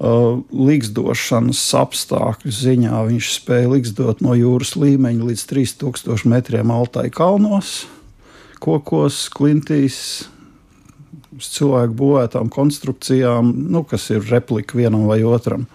Līgsdošanas 0.00 1.60
apstākļu 1.76 2.52
ziņā 2.52 3.02
viņš 3.08 3.28
spēja 3.38 3.68
līgsdot 3.72 4.22
no 4.24 4.36
jūras 4.36 4.74
līmeņa 4.76 5.28
līdz 5.30 5.44
3000 5.52 6.28
metriem 6.32 6.72
Altai 6.72 7.08
kalnos, 7.12 7.86
kokos, 8.60 9.26
klintīs, 9.32 9.98
cilvēku 11.42 11.96
būvētām 11.98 12.50
konstrukcijām, 12.52 13.52
nu, 13.72 13.84
kas 13.88 14.08
ir 14.14 14.26
replika 14.30 14.78
vienam 14.78 15.06
vai 15.10 15.22
otram. 15.26 15.66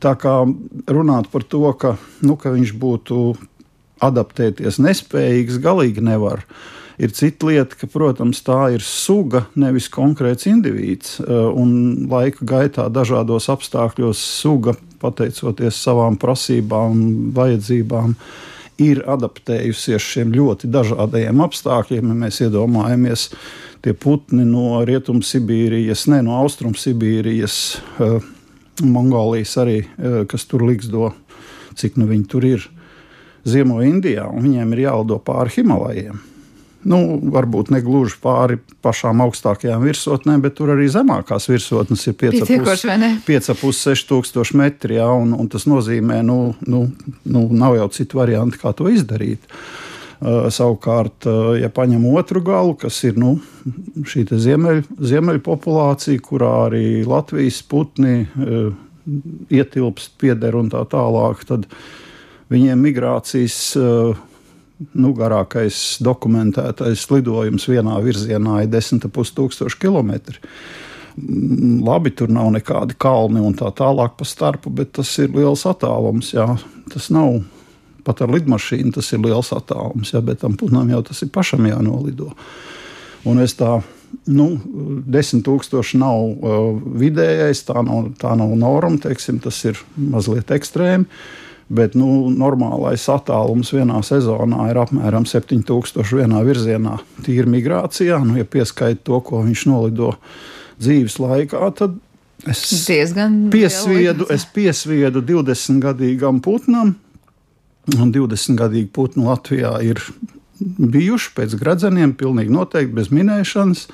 Tā 0.00 0.14
kā 0.16 0.34
runāt 0.88 1.28
par 1.32 1.44
to, 1.44 1.64
ka, 1.76 1.96
nu, 2.24 2.36
ka 2.40 2.54
viņš 2.54 2.74
būtu 2.80 3.24
adaptēties 4.00 4.80
nespējīgs, 4.80 5.60
galīgi 5.60 6.04
nevar. 6.04 6.46
Ir 7.00 7.12
cita 7.16 7.48
lieta, 7.48 7.76
ka, 7.80 7.88
protams, 7.88 8.42
tā 8.44 8.74
ir 8.74 8.84
suga, 8.84 9.46
nevis 9.56 9.88
konkrēts 9.92 10.48
indivīds. 10.48 11.16
Eh, 11.20 11.32
un 11.32 12.06
laika 12.10 12.44
gaitā, 12.44 12.88
dažādos 12.92 13.48
apstākļos, 13.52 14.20
suga, 14.20 14.76
pateicoties 15.00 15.80
savām 15.80 16.18
prasībām 16.20 17.32
vajadzībām, 17.36 18.16
ir 18.80 19.02
adaptējusies 19.10 20.06
šiem 20.14 20.34
ļoti 20.34 20.70
dažādiem 20.72 21.42
apstākļiem. 21.44 22.12
Ja 22.12 22.18
mēs 22.24 22.40
iedomājamies, 22.46 23.28
tie 23.84 23.94
putni 23.96 24.46
no 24.48 24.80
Rietumsibīrijas, 24.88 26.06
ne 26.12 26.22
no 26.26 26.38
Austrumsibīrijas, 26.40 27.60
uh, 28.00 28.18
Mongolijas 28.80 29.56
arī, 29.60 29.82
uh, 29.84 30.22
kas 30.30 30.48
tur 30.48 30.64
liksdo, 30.68 31.12
cik 31.76 32.00
nu 32.00 32.08
viņi 32.10 32.28
tur 32.30 32.48
ir. 32.48 32.66
Ziemo 33.48 33.78
Indijā, 33.80 34.26
un 34.28 34.44
viņiem 34.44 34.74
ir 34.76 34.82
jālido 34.84 35.16
pāri 35.24 35.54
Himalajiem. 35.54 36.18
Nu, 36.88 37.18
varbūt 37.34 37.68
ne 37.74 37.82
gluži 37.84 38.16
pāri 38.22 38.56
pašām 38.80 39.20
augstākajām 39.26 39.82
virsotnēm, 39.84 40.40
bet 40.40 40.54
tur 40.56 40.72
arī 40.72 40.86
zemākās 40.88 41.50
virsotnes 41.50 42.06
ir 42.08 42.16
5,5-6 42.16 44.08
tūkstoši 44.08 44.56
metri. 44.56 44.96
Jā, 44.96 45.10
un, 45.12 45.34
un 45.36 45.50
tas 45.52 45.68
nozīmē, 45.68 46.22
ka 46.22 46.28
nu, 46.30 46.40
nu, 46.64 46.86
nu, 47.28 47.46
nav 47.52 47.76
jau 47.76 47.90
citu 47.92 48.22
variantu, 48.22 48.62
kā 48.62 48.72
to 48.76 48.88
izdarīt. 48.92 49.44
Uh, 49.44 49.86
Uh, 50.20 50.50
savukārt, 50.52 51.24
uh, 51.24 51.54
ja 51.56 51.70
paņem 51.72 52.02
otru 52.12 52.42
galu, 52.44 52.74
kas 52.76 52.98
ir 53.08 53.16
nu, 53.16 53.38
šī 54.04 54.26
ziemeļ, 54.28 54.82
ziemeļu 55.00 55.40
populācija, 55.46 56.20
kurā 56.20 56.50
arī 56.66 57.06
Latvijas 57.08 57.62
putni 57.64 58.26
uh, 58.26 58.66
ietilpst, 59.48 60.18
pieder 60.20 60.58
un 60.60 60.68
tā 60.68 60.82
tālāk, 60.92 61.40
tad 61.48 61.64
viņiem 62.52 62.84
migrācijas 62.84 63.62
nu, 64.94 65.12
garākais 65.16 65.98
dokumentētais 66.04 67.06
lidojums 67.12 67.68
vienā 67.70 67.98
virzienā 68.04 68.62
ir 68.64 68.72
10,5 68.72 69.34
tūkstoši. 69.36 69.78
Mm, 71.20 71.80
labi, 71.84 72.12
tur 72.16 72.30
nav 72.32 72.52
nekādi 72.54 72.96
kalni 72.98 73.42
un 73.44 73.56
tā 73.58 73.72
tālāk 73.76 74.16
pa 74.16 74.26
starpu, 74.28 74.70
bet 74.72 74.94
tas 74.98 75.10
ir 75.18 75.32
liels 75.34 75.66
attālums. 75.68 76.34
Jā. 76.36 76.54
Tas 76.92 77.10
nav 77.14 77.42
Pat 78.04 78.22
ar 78.24 78.32
lidmašīnu 78.32 78.94
tas 78.96 79.10
ir 79.12 79.22
liels 79.24 79.52
attālums, 79.54 80.14
ja, 80.14 80.22
bet 80.24 80.40
tam 80.44 80.56
putnam 80.58 80.88
jau 80.92 81.02
tas 81.10 81.20
ir 81.24 81.32
pašam 81.34 81.66
jānolido. 81.68 82.30
Un 83.28 83.42
es 83.42 83.54
tā 83.58 83.80
nu, 84.26 84.46
10,000 85.06 86.00
nav 86.00 86.22
uh, 86.24 86.70
vidējais, 87.00 87.62
tā 87.68 87.82
nav, 87.86 88.12
tā 88.20 88.32
nav 88.38 88.54
norma, 88.58 88.98
teiksim, 89.02 89.40
tas 89.44 89.58
ir 89.68 89.78
mazliet 89.94 90.50
ekstrēmi. 90.56 91.06
Bet 91.70 91.94
nu, 91.94 92.32
normālais 92.34 93.04
attālums 93.12 93.70
vienā 93.70 94.00
sezonā 94.02 94.64
ir 94.72 94.78
apmēram 94.82 95.26
7000 95.28 96.16
vienā 96.18 96.40
virzienā. 96.42 96.96
Tīri 97.22 97.46
migrācijā, 97.52 98.18
nu, 98.26 98.34
ja 98.40 98.46
pieskaita 98.48 99.04
to, 99.06 99.20
ko 99.22 99.44
viņš 99.46 99.62
nolido 99.70 100.16
dzīves 100.82 101.20
laikā, 101.22 101.68
tad 101.78 101.94
es 102.50 102.64
Diezgan 102.88 103.38
piesviedu, 103.52 104.26
es 104.34 104.48
piesviedu 104.50 105.22
20-gadīgam 105.28 106.42
putnam. 106.42 106.96
Un 107.94 108.12
20-gadīgi 108.14 108.90
putni 108.94 109.24
Latvijā 109.28 109.76
ir 109.86 110.02
bijuši 110.60 111.32
pēc 111.38 111.56
gradzeniem, 111.60 112.12
pilnīgi 112.18 112.52
noteikti 112.54 112.98
bez 112.98 113.14
minēšanas. 113.14 113.86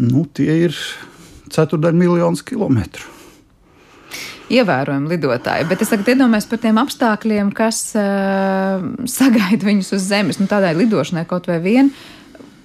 Nu, 0.00 0.24
tie 0.32 0.62
ir 0.66 0.76
ceturdaļa 1.52 2.06
miljonus 2.06 2.44
kilometru. 2.46 3.19
Ievērojami 4.50 5.12
lidotāji, 5.12 5.66
bet 5.70 5.82
es 5.84 5.92
tagad 5.92 6.08
iedomājos 6.10 6.48
par 6.50 6.58
tiem 6.62 6.78
apstākļiem, 6.82 7.52
kas 7.54 7.82
uh, 7.98 8.82
sagaida 9.10 9.68
viņus 9.68 9.92
uz 9.94 10.08
zemes. 10.10 10.40
Nu, 10.40 10.48
tādai 10.50 10.72
lidošanai 10.78 11.22
kaut 11.30 11.46
vai 11.50 11.60
vien 11.62 11.92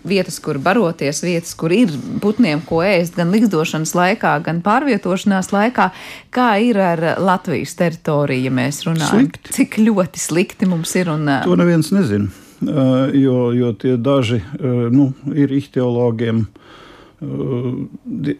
vietas, 0.05 0.39
kur 0.41 0.57
baroties, 0.61 1.21
vietas, 1.25 1.53
kur 1.57 1.73
ir 1.73 1.93
putniem 2.21 2.61
ko 2.65 2.81
ēst, 2.85 3.15
gan 3.17 3.31
likstošanas 3.33 3.95
laikā, 3.97 4.33
gan 4.45 4.63
pārvietošanās 4.65 5.51
laikā. 5.53 5.89
Kā 6.33 6.49
ir 6.61 6.81
ar 6.81 7.03
Latvijas 7.21 7.73
teritoriju, 7.77 8.49
ja 8.49 8.53
mēs 8.53 8.83
runājam? 8.85 9.21
Slikti. 9.25 9.55
Cik 9.57 9.79
ļoti 9.85 10.21
slikti 10.21 10.69
mums 10.69 10.93
ir? 10.97 11.13
Un, 11.13 11.29
uh, 11.29 11.45
To 11.45 11.57
neviens 11.59 11.93
nezina. 11.93 12.29
Uh, 12.65 13.09
jo, 13.13 13.49
jo 13.53 13.73
tie 13.77 13.97
daži 14.01 14.41
nu, 14.61 15.11
ir 15.37 15.53
ihtiologiem 15.53 16.45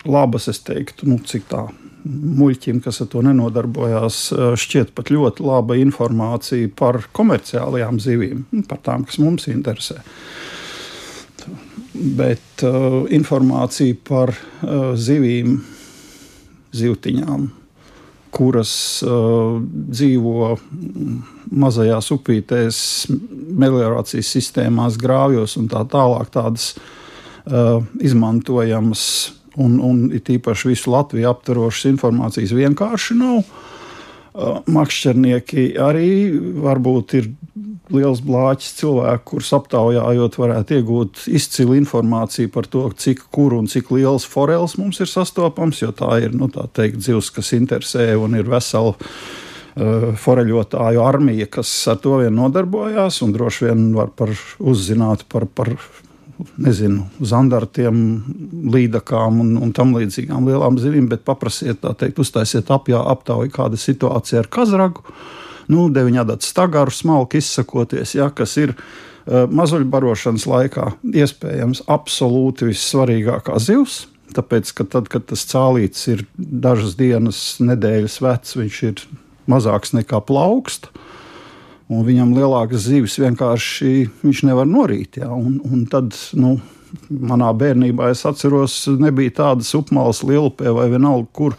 labas, 0.05 0.47
es 0.51 0.61
teiktu, 0.65 1.07
nu, 1.09 1.17
cik 1.25 1.45
tā 1.49 1.65
muļķim, 2.05 2.81
kas 2.85 3.01
ar 3.03 3.09
to 3.11 3.23
nenodarbojās, 3.25 4.19
uh, 4.33 4.47
šķiet 4.59 4.93
pat 4.97 5.11
ļoti 5.13 5.45
laba 5.45 5.77
informācija 5.81 6.69
par 6.77 7.01
komerciālajām 7.15 7.99
zivīm, 8.01 8.45
nu, 8.51 8.65
par 8.69 8.81
tām, 8.85 9.05
kas 9.07 9.19
mums 9.21 9.49
interesē. 9.51 10.01
Bet 11.95 12.65
uh, 12.65 13.03
informācija 13.15 13.97
par 14.07 14.33
uh, 14.35 14.93
zivīm, 14.99 15.59
zivtiņām, 16.75 17.47
kuras 18.35 18.73
uh, 19.07 19.61
dzīvo 19.71 20.51
mm, 20.57 21.15
mazajās 21.55 22.11
upītēs, 22.11 22.77
meliorācijas 23.55 24.33
sistēmās, 24.35 24.99
grāvjos 24.99 25.55
un 25.61 25.69
tā 25.71 25.85
tālāk, 25.91 26.33
tādas 26.35 26.73
uh, 26.75 27.79
izmantojamas 28.03 29.05
un, 29.61 29.79
un 29.79 30.03
it 30.15 30.29
īpaši 30.31 30.73
visu 30.73 30.91
Latviju 30.93 31.29
aptverošas 31.31 31.91
informācijas 31.93 32.55
vienkārši 32.55 33.17
nav. 33.19 33.41
Uh, 34.35 34.59
Makšķernieki 34.67 35.69
arī 35.79 36.09
varbūt 36.59 37.13
ir 37.15 37.29
liels 37.93 38.19
blāķis 38.25 38.73
cilvēku, 38.81 39.23
kurus 39.29 39.53
aptaujājot, 39.55 40.37
varētu 40.41 40.77
iegūt 40.79 41.23
izcilu 41.31 41.77
informāciju 41.77 42.51
par 42.51 42.67
to, 42.71 42.83
cik 42.97 43.27
kur 43.35 43.55
un 43.55 43.69
cik 43.71 43.93
liels 43.95 44.25
forels 44.27 44.75
mums 44.81 44.99
ir 44.99 45.07
sastopams, 45.11 45.79
jo 45.83 45.93
tā 45.95 46.17
ir 46.25 46.35
nu, 46.35 46.49
tā 46.51 46.65
teikt, 46.73 47.03
zivs, 47.05 47.31
kas 47.35 47.53
interesē 47.55 48.09
un 48.19 48.35
ir 48.39 48.49
vesela 48.49 48.95
uh, 48.95 50.09
foreļotāju 50.19 51.03
armija, 51.05 51.47
kas 51.59 51.71
ar 51.93 52.01
to 52.03 52.19
vien 52.23 52.35
nodarbojās 52.35 53.21
un 53.23 53.35
droši 53.35 53.69
vien 53.69 53.87
var 53.95 54.11
par, 54.17 54.33
uzzināt 54.59 55.27
par, 55.31 55.47
par 55.47 55.75
nezinu, 56.59 57.05
zandartiem, 57.23 57.97
līdakām 58.73 59.39
un, 59.43 59.55
un 59.61 59.71
tam 59.75 59.95
līdzīgām 59.95 60.49
lielām 60.49 60.79
zivīm, 60.81 61.07
bet 61.11 61.25
paprasiet, 61.27 61.79
tā 61.83 61.93
teikt, 61.97 62.19
uztaisiet 62.23 62.71
apjā, 62.73 62.99
aptauju, 63.13 63.53
kāda 63.55 63.79
situācija 63.79 64.43
ar 64.43 64.51
kazragu. 64.51 65.05
Nu, 65.71 65.87
deviņādāts 65.89 66.51
stagaru 66.51 66.93
smalki 66.93 67.39
izsakoties, 67.41 68.13
ja, 68.17 68.27
kas 68.35 68.53
ir 68.61 68.75
uh, 68.75 69.45
mazuļbarošanas 69.49 70.45
laikā 70.49 70.91
iespējams 71.23 71.85
absolūti 71.89 72.69
vissvarīgākā 72.69 73.57
zivs. 73.63 74.03
Tāpēc, 74.35 74.71
ka 74.75 74.85
tad, 74.91 75.09
kad 75.09 75.25
tas 75.29 75.45
cālītis 75.47 76.09
ir 76.11 76.25
dažas 76.35 76.97
dienas, 76.99 77.41
nedēļas 77.63 78.19
vecs, 78.25 78.55
viņš 78.59 78.79
ir 78.89 79.03
mazāks 79.49 79.95
nekā 79.95 80.19
plauksts. 80.27 80.91
Un 81.85 82.01
viņam 82.01 82.33
lielākas 82.33 82.87
zivis 82.87 83.19
vienkārši 83.21 84.07
viņš 84.23 84.45
nevar 84.47 84.65
norīt. 84.65 85.19
Ja? 85.21 85.29
Un, 85.29 85.59
un 85.61 85.83
tad, 85.89 86.15
nu, 86.33 86.55
manā 87.09 87.51
bērnībā 87.53 88.09
es 88.13 88.23
atceros, 88.25 88.79
nebija 89.01 89.35
tādas 89.43 89.69
upmālas 89.77 90.23
lielupē 90.25 90.73
vai 90.73 90.87
vienalga, 90.89 91.27
kur, 91.35 91.57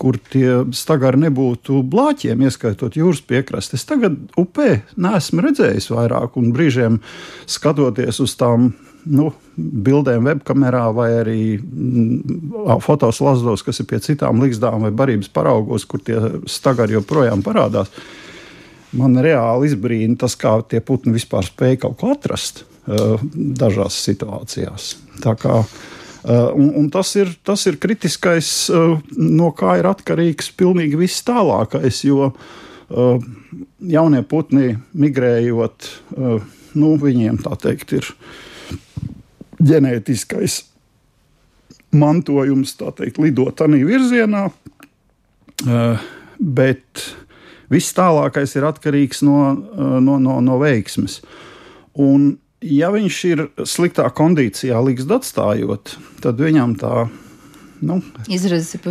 kur 0.00 0.18
tie 0.32 0.60
stagari 0.76 1.22
nebūtu 1.22 1.80
blāķiem, 1.88 2.44
ieskaitot 2.44 2.98
jūras 3.00 3.22
piekrastes. 3.24 3.80
Es 3.80 3.88
tagad 3.88 4.18
upē 4.40 4.82
neesmu 5.00 5.46
redzējis 5.46 5.88
vairāk, 5.94 6.36
un 6.40 6.52
brīžiem 6.52 6.98
skatoties 7.48 8.20
uz 8.20 8.36
tām 8.40 8.74
nu, 9.04 9.30
bildēm, 9.56 10.28
webkamerā 10.28 10.84
vai 10.96 11.08
arī 11.22 11.38
mm, 11.56 12.76
fotoslazdos, 12.84 13.64
kas 13.64 13.80
ir 13.80 13.88
pie 13.88 14.00
citām 14.04 14.40
līgzdām 14.44 14.84
vai 14.86 14.92
barības 14.96 15.32
paraugos, 15.32 15.84
kur 15.88 16.04
tie 16.04 16.20
stagari 16.50 16.96
joprojām 16.96 17.44
parādās. 17.44 17.92
Man 18.94 19.18
reāli 19.22 19.70
izbrīna 19.70 20.18
tas, 20.24 20.36
kā 20.38 20.56
tie 20.68 20.80
putni 20.84 21.14
vispār 21.16 21.46
spēja 21.46 21.84
kaut 21.86 21.98
ko 22.00 22.12
atrast 22.14 22.62
uh, 22.62 23.20
dažās 23.34 23.96
situācijās. 24.06 24.90
Kā, 25.24 25.60
uh, 25.64 26.50
un, 26.54 26.68
un 26.82 26.90
tas, 26.94 27.14
ir, 27.18 27.32
tas 27.46 27.64
ir 27.70 27.80
kritiskais, 27.82 28.50
uh, 28.70 28.98
no 29.18 29.50
kā 29.56 29.78
ir 29.80 29.90
atkarīgs 29.90 30.52
pilnīgi 30.58 31.00
viss 31.00 31.24
tālākais. 31.26 32.04
Jo 32.06 32.34
jaunie 33.80 34.20
putni 34.28 34.74
migrējot, 34.92 35.86
nu, 36.76 36.90
viņiem 37.00 37.38
tā 37.42 37.56
teikt, 37.62 37.94
ir 37.96 38.10
ģenētiskais 39.64 40.58
mantojums, 41.96 42.74
tā 42.78 42.92
teikt, 42.98 43.20
lidot 43.22 43.56
tādā 43.58 43.80
virzienā. 43.88 44.44
Bet 46.38 47.04
viss 47.72 47.94
tālākais 47.96 48.56
ir 48.58 48.68
atkarīgs 48.68 49.24
no, 49.26 49.40
uh, 49.54 49.98
no, 50.04 50.18
no, 50.22 50.38
no 50.44 50.58
veiksmes. 50.62 51.20
Un, 52.00 52.34
ja 52.64 52.90
viņš 52.94 53.18
ir 53.30 53.44
sliktā 53.68 54.08
kondīcijā, 54.10 54.80
līdz 54.82 55.10
atstājot, 55.18 55.96
tad 56.24 56.40
viņam 56.42 56.74
tā 56.80 57.06
nu, 57.84 58.00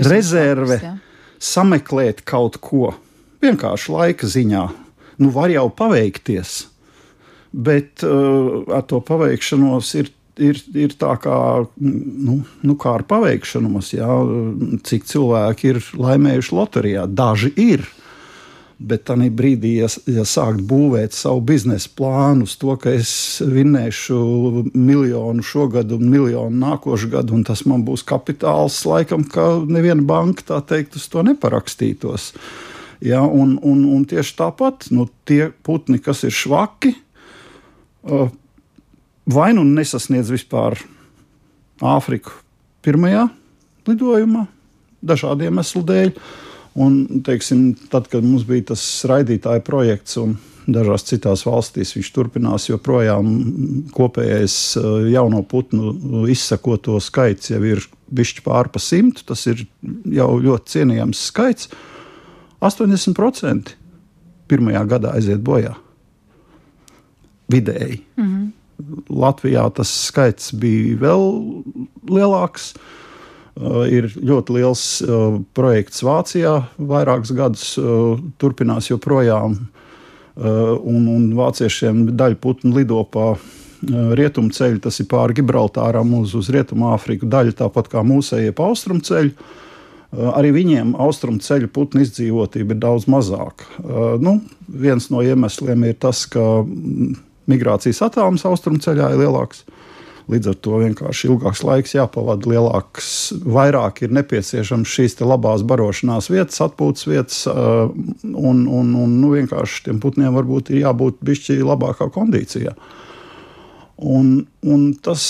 rezerve 0.05 0.79
jā. 0.81 0.93
sameklēt 1.41 2.23
kaut 2.27 2.59
ko 2.63 2.93
vienkārši 3.43 3.93
laika 3.93 4.29
ziņā. 4.29 4.65
Nu, 5.21 5.29
var 5.33 5.51
jau 5.53 5.67
paveikties, 5.69 6.63
bet 7.53 8.03
uh, 8.05 8.63
ar 8.73 8.85
to 8.89 8.99
paveikšanos 9.05 9.91
ir, 9.99 10.09
ir, 10.41 10.61
ir 10.73 10.95
tā 10.99 11.13
kā, 11.21 11.37
nu, 11.77 12.39
nu, 12.65 12.77
kā 12.81 12.95
ar 12.97 13.05
paveikšanos, 13.09 13.91
jā, 13.93 14.15
cik 14.89 15.05
cilvēki 15.11 15.73
ir 15.73 15.81
laimējuši 15.99 16.57
loterijā. 16.57 17.05
Daži 17.09 17.53
ir. 17.61 17.85
Bet 18.83 19.05
tajā 19.07 19.29
brīdī, 19.31 19.77
ja, 19.79 19.87
ja 20.11 20.25
sākt 20.27 20.65
būvēt 20.67 21.15
savu 21.15 21.39
biznesa 21.47 21.87
plānu, 21.95 22.47
to, 22.59 22.73
ka 22.75 22.91
es 22.91 23.13
vinnēšu 23.39 24.17
miljonu 24.75 25.45
šogad 25.45 25.93
un 25.95 26.09
miljonu 26.11 26.59
nākošu 26.65 27.07
gadu, 27.13 27.37
un 27.37 27.45
tas 27.47 27.63
man 27.69 27.85
būs 27.87 28.03
kapitāls, 28.07 28.81
laikam, 28.89 29.23
ka 29.23 29.61
neviena 29.63 30.03
banka 30.03 30.43
tā 30.51 30.59
teikt 30.73 30.97
uz 30.99 31.07
to 31.07 31.23
neparakstītos. 31.23 32.33
Ja, 33.03 33.23
un, 33.23 33.55
un, 33.63 33.85
un 33.95 34.03
tieši 34.07 34.35
tāpat 34.39 34.89
nu, 34.95 35.07
tie 35.27 35.47
putni, 35.63 36.01
kas 36.03 36.25
ir 36.27 36.35
švaki, 36.35 36.93
vai 39.31 39.49
nu 39.55 39.63
nesasniedz 39.67 40.31
vispār 40.33 40.79
Āfriku 41.83 42.35
pirmajā 42.83 43.25
lidojumā, 43.87 44.45
dažādiem 45.03 45.51
iemeslu 45.51 45.81
dēļ. 45.87 46.11
Un, 46.73 47.21
teiksim, 47.21 47.73
tad, 47.91 48.07
kad 48.09 48.25
mums 48.25 48.47
bija 48.49 48.71
tas 48.71 48.81
raidītāja 49.05 49.61
projekts 49.65 50.17
un 50.17 50.37
dažās 50.65 51.05
citās 51.05 51.43
valstīs 51.45 51.91
viņš 51.93 52.09
turpinās, 52.15 52.69
joprojām 52.69 53.27
kopējais 53.93 54.55
uh, 54.79 55.03
jauno 55.11 55.43
putnu 55.45 56.23
izsakoto 56.31 56.97
skaits 57.03 57.51
jau 57.51 57.59
ir 57.67 57.83
bišķi 58.13 58.45
pār 58.45 58.71
pa 58.73 58.81
simtu. 58.81 59.25
Tas 59.27 59.45
ir 59.51 59.65
jau 60.09 60.31
ļoti 60.41 60.77
cienījams 60.77 61.21
skaits. 61.29 61.69
80% 62.63 63.75
pirmajā 64.49 64.83
gadā 64.89 65.13
aiziet 65.19 65.43
bojā. 65.45 65.75
Vidēji. 67.53 68.01
Mm 68.17 68.25
-hmm. 68.25 68.51
Latvijā 69.13 69.69
tas 69.75 69.91
skaits 70.07 70.53
bija 70.57 70.97
vēl 70.97 71.25
lielāks. 72.09 72.73
Uh, 72.73 73.02
ir 73.89 74.09
ļoti 74.17 74.55
liels 74.57 74.83
uh, 75.05 75.39
projekts 75.53 76.03
Vācijā, 76.05 76.55
vairākus 76.77 77.33
gadus 77.37 77.65
uh, 77.77 78.17
turpinās 78.41 78.89
joprojām. 78.89 79.59
Uh, 80.33 80.73
un, 80.81 81.05
un 81.11 81.27
vāciešiem 81.37 82.07
daļa 82.17 82.39
putnu 82.41 82.73
lido 82.73 83.03
pa 83.05 83.35
uh, 83.35 83.43
rietumu 84.17 84.53
ceļu, 84.53 84.79
tas 84.83 84.97
ir 85.01 85.09
pāri 85.11 85.37
Gibraltāram 85.37 86.15
uz, 86.17 86.33
uz 86.37 86.49
Rietumu 86.53 86.89
Āfriku, 86.93 87.29
daļa 87.29 87.57
tāpat 87.63 87.91
kā 87.91 88.01
mūsējie 88.07 88.55
pa 88.55 88.71
austrumu 88.71 89.03
ceļu. 89.05 89.35
Arī 90.13 90.51
viņiem 90.53 90.91
austrumu 91.01 91.41
ceļu 91.41 91.71
putnu 91.73 92.03
izdzīvotība 92.03 92.75
ir 92.75 92.81
daudz 92.83 93.07
mazāka. 93.09 93.65
Nu, 94.21 94.35
viens 94.69 95.07
no 95.09 95.23
iemesliem 95.25 95.87
ir 95.89 95.95
tas, 95.97 96.27
ka 96.29 96.61
migrācijas 97.49 98.03
attālums 98.05 98.45
austrumu 98.45 98.77
ceļā 98.83 99.09
ir 99.15 99.23
lielāks. 99.23 99.63
Līdz 100.31 100.53
ar 100.53 100.57
to 100.63 100.79
vienkārši 100.79 101.27
ilgāks 101.27 101.63
laiks 101.67 101.95
jāpavada, 101.97 102.47
lielāks, 102.47 103.07
vairāk 103.43 104.03
ir 104.05 104.13
nepieciešams 104.15 104.87
šīs 104.87 105.17
labās 105.19 105.65
barošanās 105.67 106.29
vietas, 106.31 106.61
atpūtas 106.63 107.07
vietas, 107.09 107.41
un, 107.47 108.63
un, 108.63 108.93
un 108.95 109.17
nu, 109.19 109.33
vienkārši 109.35 109.89
tiem 109.89 109.99
putniem 110.03 110.35
varbūt 110.37 110.71
ir 110.71 110.85
jābūt 110.85 111.19
bišķi 111.27 111.59
labākā 111.63 112.07
kondīcijā. 112.15 112.75
Un, 114.03 114.31
un 114.65 114.87
tas, 115.05 115.23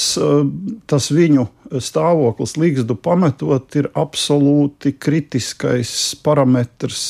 tas 0.90 1.10
viņu 1.12 1.44
stāvoklis 1.84 2.56
līgstu 2.62 2.96
pametot 2.96 3.76
ir 3.82 3.90
absolūti 3.98 4.96
kritiskais 5.02 6.14
parametrs 6.24 7.04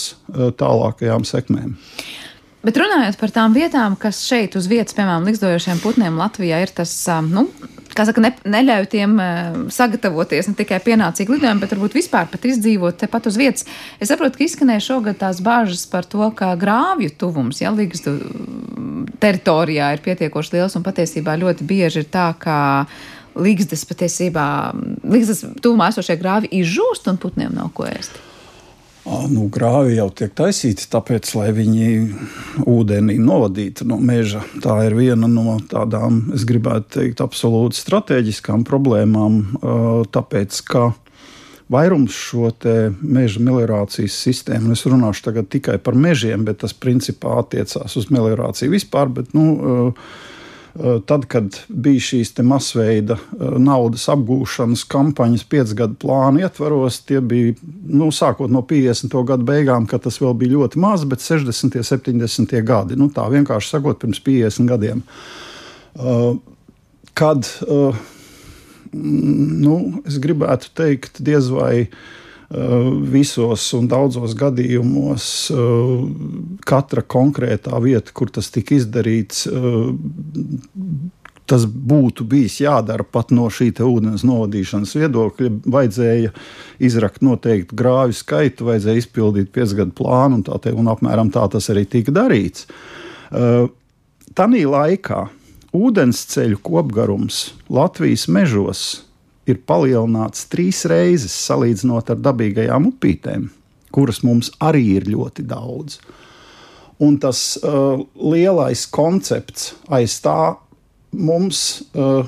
tālākajām 0.59 1.27
sekmēm. 1.27 1.75
Bet 2.63 2.77
runājot 2.79 3.17
par 3.19 3.31
tām 3.35 3.55
vietām, 3.55 3.97
kas 3.99 4.21
šeit 4.23 4.53
uz 4.55 4.69
vietas, 4.71 4.95
piemēram, 4.95 5.25
likstojošiem 5.27 5.81
putniem 5.83 6.15
Latvijā, 6.15 6.61
ir 6.63 6.71
tas, 6.71 6.93
nu, 7.27 7.49
kā 7.97 8.05
saka, 8.07 8.23
ne, 8.23 8.31
neļauj 8.55 8.87
tiem 8.91 9.15
sagatavoties 9.73 10.49
ne 10.49 10.57
tikai 10.59 10.79
pienācīgi 10.83 11.35
lidojumam, 11.35 11.61
bet 11.63 11.75
varbūt 11.75 11.97
vispār 11.97 12.29
pat 12.31 12.47
izdzīvot 12.49 12.99
tepat 13.03 13.29
uz 13.31 13.39
vietas. 13.39 13.67
Es 14.01 14.11
saprotu, 14.11 14.39
ka 14.39 14.47
izskanēja 14.47 14.85
šogad 14.87 15.19
tās 15.21 15.41
bāžas 15.43 15.85
par 15.89 16.07
to, 16.09 16.25
ka 16.37 16.53
grāvju 16.59 17.13
tuvums, 17.21 17.61
ja 17.63 17.73
likstu 17.73 18.17
teritorijā 19.23 19.93
ir 19.95 20.03
pietiekoši 20.05 20.57
liels 20.57 20.77
un 20.79 20.85
patiesībā 20.85 21.37
ļoti 21.39 21.67
bieži 21.67 22.03
ir 22.03 22.11
tā, 22.11 22.31
ka 22.39 22.57
līgstas 23.33 23.85
patiesībā, 23.89 24.45
līgstas 25.09 25.45
tuvumā 25.63 25.89
esošie 25.93 26.19
grāvi 26.21 26.51
izžūst 26.61 27.09
un 27.09 27.19
putniem 27.21 27.55
nav 27.55 27.73
ko 27.77 27.87
ēst. 27.89 28.32
Nu, 29.03 29.49
grāvi 29.51 29.97
jau 29.97 30.07
tiek 30.15 30.31
taisīti, 30.31 30.87
tāpēc, 30.91 31.27
lai 31.35 31.49
viņi 31.55 31.87
ūdenī 32.69 33.17
novadītu 33.19 33.87
no 33.89 33.97
meža. 33.99 34.45
Tā 34.63 34.77
ir 34.87 34.95
viena 34.95 35.27
no 35.27 35.57
tādām, 35.69 36.21
es 36.35 36.45
gribētu 36.47 36.99
teikt, 36.99 37.23
absolūti 37.23 37.81
strateģiskām 37.81 38.63
problēmām. 38.67 39.41
Tāpēc, 40.13 40.61
ka 40.71 40.85
vairums 41.73 42.15
šo 42.15 42.53
meža 43.01 43.43
meliorācijas 43.43 44.15
sistēmu, 44.23 44.71
es 44.71 44.85
runāšu 44.87 45.35
tikai 45.51 45.79
par 45.83 45.99
mežiem, 45.99 46.47
bet 46.47 46.61
tas 46.63 46.75
principā 46.75 47.41
attiecās 47.43 47.99
uz 47.99 48.07
meliorāciju 48.13 48.71
vispār. 48.71 49.11
Bet, 49.11 49.35
nu, 49.35 49.47
Eh, 49.63 49.91
tad, 51.05 51.27
kad 51.29 51.59
bija 51.69 52.01
šīs 52.01 52.31
masveida 52.47 53.17
eh, 53.17 53.57
naudas 53.61 54.07
apgūšanas 54.09 54.85
kampaņas 54.89 55.43
piecgadu 55.49 55.99
plāna 56.01 56.47
ietvaros, 56.47 56.97
tie 57.05 57.21
bija 57.21 57.53
nu, 57.85 58.09
sākot 58.09 58.49
no 58.49 58.63
50. 58.65 59.13
gadu 59.29 59.45
beigām, 59.45 59.85
kad 59.89 60.05
tas 60.07 60.17
vēl 60.21 60.33
bija 60.39 60.55
ļoti 60.55 60.81
maz, 60.81 61.05
bet 61.05 61.21
60. 61.21 61.77
un 61.77 61.85
70. 61.91 62.57
gadi. 62.65 62.97
Nu, 62.97 63.11
tā 63.13 63.27
vienkārši 63.29 63.75
sakot, 63.75 64.01
pirms 64.01 64.23
50 64.25 64.69
gadiem. 64.73 65.05
Eh, 65.93 66.33
kad 67.13 67.45
nu, 68.93 69.77
es 70.09 70.17
gribētu 70.21 70.69
teikt, 70.73 71.21
diez 71.21 71.49
vai 71.53 71.83
Eh, 71.83 72.22
visos 72.53 73.65
un 73.73 73.87
daudzos 73.89 74.35
gadījumos 74.37 75.25
eh, 75.53 75.57
katra 76.67 77.01
konkrētā 77.01 77.79
vieta, 77.81 78.13
kur 78.13 78.29
tas 78.33 78.51
tika 78.53 78.75
izdarīts, 78.77 79.47
eh, 79.49 79.89
tas 81.49 81.65
būtu 81.65 82.25
bijis 82.29 82.59
jādara 82.61 83.03
pat 83.03 83.33
no 83.33 83.49
šī 83.51 83.71
ūdens 83.83 84.23
novadīšanas 84.27 84.93
viedokļa. 84.95 85.49
Vajadzēja 85.65 86.31
izrakt 86.79 87.25
noteiktu 87.25 87.75
grāvju 87.75 88.17
skaitu, 88.21 88.69
vajadzēja 88.69 89.01
izpildīt 89.01 89.51
piecgadu 89.53 89.91
plānu, 89.97 90.39
un, 90.39 90.45
te, 90.61 90.71
un 90.71 90.91
apmēram 90.93 91.33
tā 91.33 91.47
tas 91.51 91.69
arī 91.73 91.83
tika 91.89 92.13
darīts. 92.15 92.67
Tanī 94.33 94.63
laikā 94.69 95.25
ūdensceļu 95.75 96.61
kopgarums 96.63 97.49
Latvijas 97.73 98.29
mežos 98.31 98.85
ir 99.49 99.59
palielināts 99.67 100.47
trīs 100.51 100.83
reizes 100.89 101.35
salīdzinot 101.47 102.11
ar 102.13 102.19
dabīgajām 102.23 102.87
upītēm, 102.93 103.49
kuras 103.93 104.23
mums 104.23 104.51
arī 104.63 104.85
ir 104.97 105.09
ļoti 105.11 105.45
daudz. 105.47 105.99
Un 107.03 107.17
tas 107.19 107.57
uh, 107.59 107.99
lielais 108.15 108.85
koncepts 108.93 109.73
aiz 109.91 110.19
tā 110.23 110.55
mums 111.11 111.83
uh, 111.97 112.23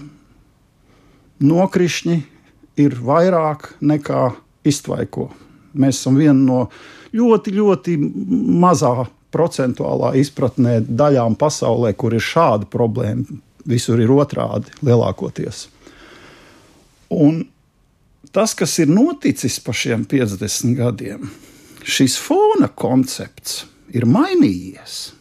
nokrišņi 1.39 2.17
ir 2.82 2.97
vairāk 2.99 3.71
nekā 3.80 4.30
iztvaiko. 4.67 5.30
Mēs 5.75 6.01
esam 6.01 6.17
viena 6.19 6.39
no 6.39 6.60
ļoti, 7.15 7.54
ļoti 7.56 7.95
mazā 8.60 9.06
procentuālā 9.36 10.13
izpratnē 10.19 10.80
daļām 10.88 11.36
pasaulē, 11.39 11.93
kur 11.95 12.15
ir 12.15 12.23
šāda 12.23 12.67
problēma. 12.71 13.39
Visur 13.65 13.99
ir 13.99 14.12
otrādi 14.13 14.71
lielākoties. 14.86 15.65
Un 17.13 17.44
tas, 18.34 18.56
kas 18.58 18.80
ir 18.82 18.89
noticis 18.91 19.60
pa 19.63 19.74
šiem 19.76 20.06
50 20.10 20.74
gadiem, 20.78 21.30
šis 21.86 22.18
fona 22.22 22.68
koncepts 22.68 23.63
ir 23.96 24.08
mainījies. 24.10 25.13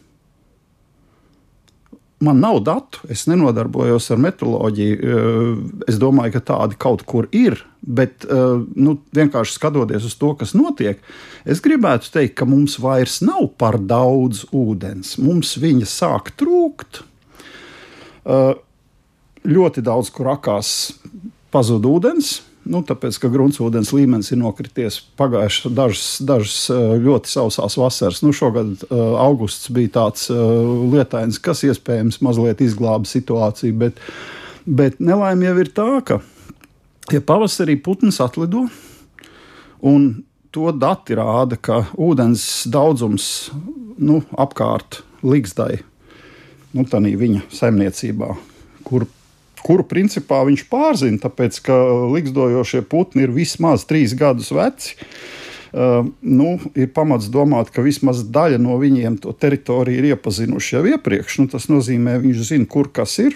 Man 2.24 2.40
nav 2.40 2.60
datu, 2.64 3.02
es 3.12 3.26
nenodarbojos 3.28 4.06
ar 4.14 4.20
metroloģiju. 4.22 4.96
Eh, 4.96 5.88
es 5.90 5.98
domāju, 6.00 6.36
ka 6.36 6.44
tādi 6.54 6.78
kaut 6.80 7.02
kur 7.04 7.28
ir, 7.34 7.58
bet 7.82 8.24
eh, 8.24 8.62
nu, 8.80 8.96
vienkārši 9.16 9.58
skatoties 9.58 10.06
uz 10.08 10.14
to, 10.16 10.30
kas 10.40 10.54
notiek, 10.56 11.02
es 11.44 11.60
gribētu 11.64 12.12
teikt, 12.14 12.36
ka 12.38 12.48
mums 12.48 12.78
vairs 12.80 13.18
nav 13.26 13.50
par 13.60 13.76
daudz 13.82 14.46
ūdens. 14.54 15.18
Mums 15.20 15.56
viņa 15.60 15.90
sāk 15.90 16.32
trūkt. 16.40 17.02
Eh, 18.24 18.54
ļoti 19.44 19.84
daudz 19.84 20.08
kur 20.14 20.32
akās 20.32 20.94
pazuda 21.54 21.90
ūdens. 21.90 22.40
Nu, 22.64 22.80
tāpēc, 22.86 23.18
ka 23.20 23.28
gruntsvudens 23.28 23.90
līmenis 23.92 24.30
ir 24.32 24.38
nokrities 24.40 24.96
pagājušas 25.20 25.72
dažas, 25.76 26.04
dažas 26.24 26.58
eh, 26.72 26.84
ļoti 27.04 27.28
sausās 27.28 27.76
vasaras. 27.76 28.22
Nu, 28.24 28.32
šogad 28.32 28.86
uh, 28.86 29.02
augusts 29.20 29.68
bija 29.74 29.92
tāds 29.98 30.30
uh, 30.32 30.38
lietains, 30.94 31.36
kas 31.44 31.60
iespējams 31.68 32.22
mazliet 32.24 32.62
izglāba 32.64 33.04
situāciju, 33.08 33.76
bet, 33.82 34.00
bet 34.64 34.96
nelaime 34.96 35.50
jau 35.50 35.58
ir 35.60 35.72
tā, 35.76 35.90
ka 36.08 36.22
ja 37.12 37.20
pavasarī 37.20 37.76
putns 37.84 38.22
atlido 38.24 38.64
un 39.84 40.24
to 40.54 40.70
dati 40.72 41.18
rāda, 41.18 41.58
ka 41.60 41.82
ūdens 42.00 42.64
daudzums 42.72 43.50
nu, 44.00 44.22
apkārt 44.40 45.02
Ligzdai, 45.24 45.82
nu, 46.72 46.86
tā 46.88 47.00
viņa 47.04 47.44
saimniecībā, 47.52 48.30
kur 48.88 49.04
kuru 49.64 49.86
principā 49.88 50.42
viņš 50.46 50.66
pārzina, 50.70 51.20
tāpēc 51.22 51.60
ka 51.64 51.78
likstojošie 52.12 52.84
putni 52.90 53.24
ir 53.24 53.32
vismaz 53.34 53.86
trīs 53.88 54.14
gadus 54.18 54.52
veci. 54.54 54.98
Uh, 55.74 56.06
nu, 56.22 56.52
ir 56.78 56.92
pamats 56.94 57.26
domāt, 57.34 57.72
ka 57.74 57.82
vismaz 57.82 58.20
daļa 58.30 58.60
no 58.62 58.76
viņiem 58.78 59.16
to 59.24 59.32
teritoriju 59.34 59.98
ir 59.98 60.12
iepazinuši 60.12 60.76
jau 60.76 60.84
iepriekš. 60.92 61.40
Nu, 61.40 61.50
tas 61.50 61.66
nozīmē, 61.66 62.18
ka 62.20 62.26
viņš 62.28 62.44
zina, 62.52 62.68
kur 62.70 62.92
kas 62.94 63.16
ir. 63.24 63.34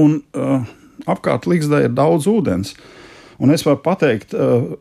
Un 0.00 0.18
uh, 0.34 0.66
apkārt 1.06 1.46
Ligzdai 1.50 1.84
ir 1.86 1.94
daudz 1.94 2.26
ūdens. 2.30 2.74
Un 3.40 3.54
es 3.54 3.62
varu 3.66 3.78
pateikt, 3.84 4.34
uh, 4.34 4.72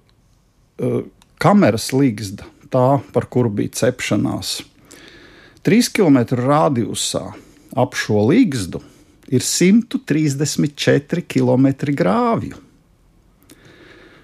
uh, 0.82 1.04
kameras 1.40 1.92
Ligzda, 1.94 2.48
tā 2.74 2.88
par 3.14 3.30
kuru 3.30 3.52
bija 3.62 3.76
cepšanās, 3.84 4.60
trīs 5.66 5.92
km 5.94 6.24
radiusā 6.42 7.28
ap 7.78 7.94
šo 7.98 8.26
Ligzdu 8.32 8.82
ir 9.30 9.46
134 9.46 11.24
km 11.30 11.68
grāvju. 11.94 12.58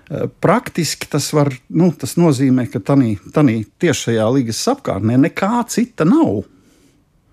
Eh, 0.05 0.27
praktiski 0.39 1.07
tas, 1.09 1.31
var, 1.33 1.49
nu, 1.69 1.89
tas 1.97 2.13
nozīmē, 2.19 2.67
ka 2.69 2.81
tādā 2.83 3.55
tiešajā 3.81 4.27
līgas 4.37 4.61
apkārtnē 4.75 5.17
nekā 5.23 5.63
cita 5.71 6.05
nav. 6.05 6.43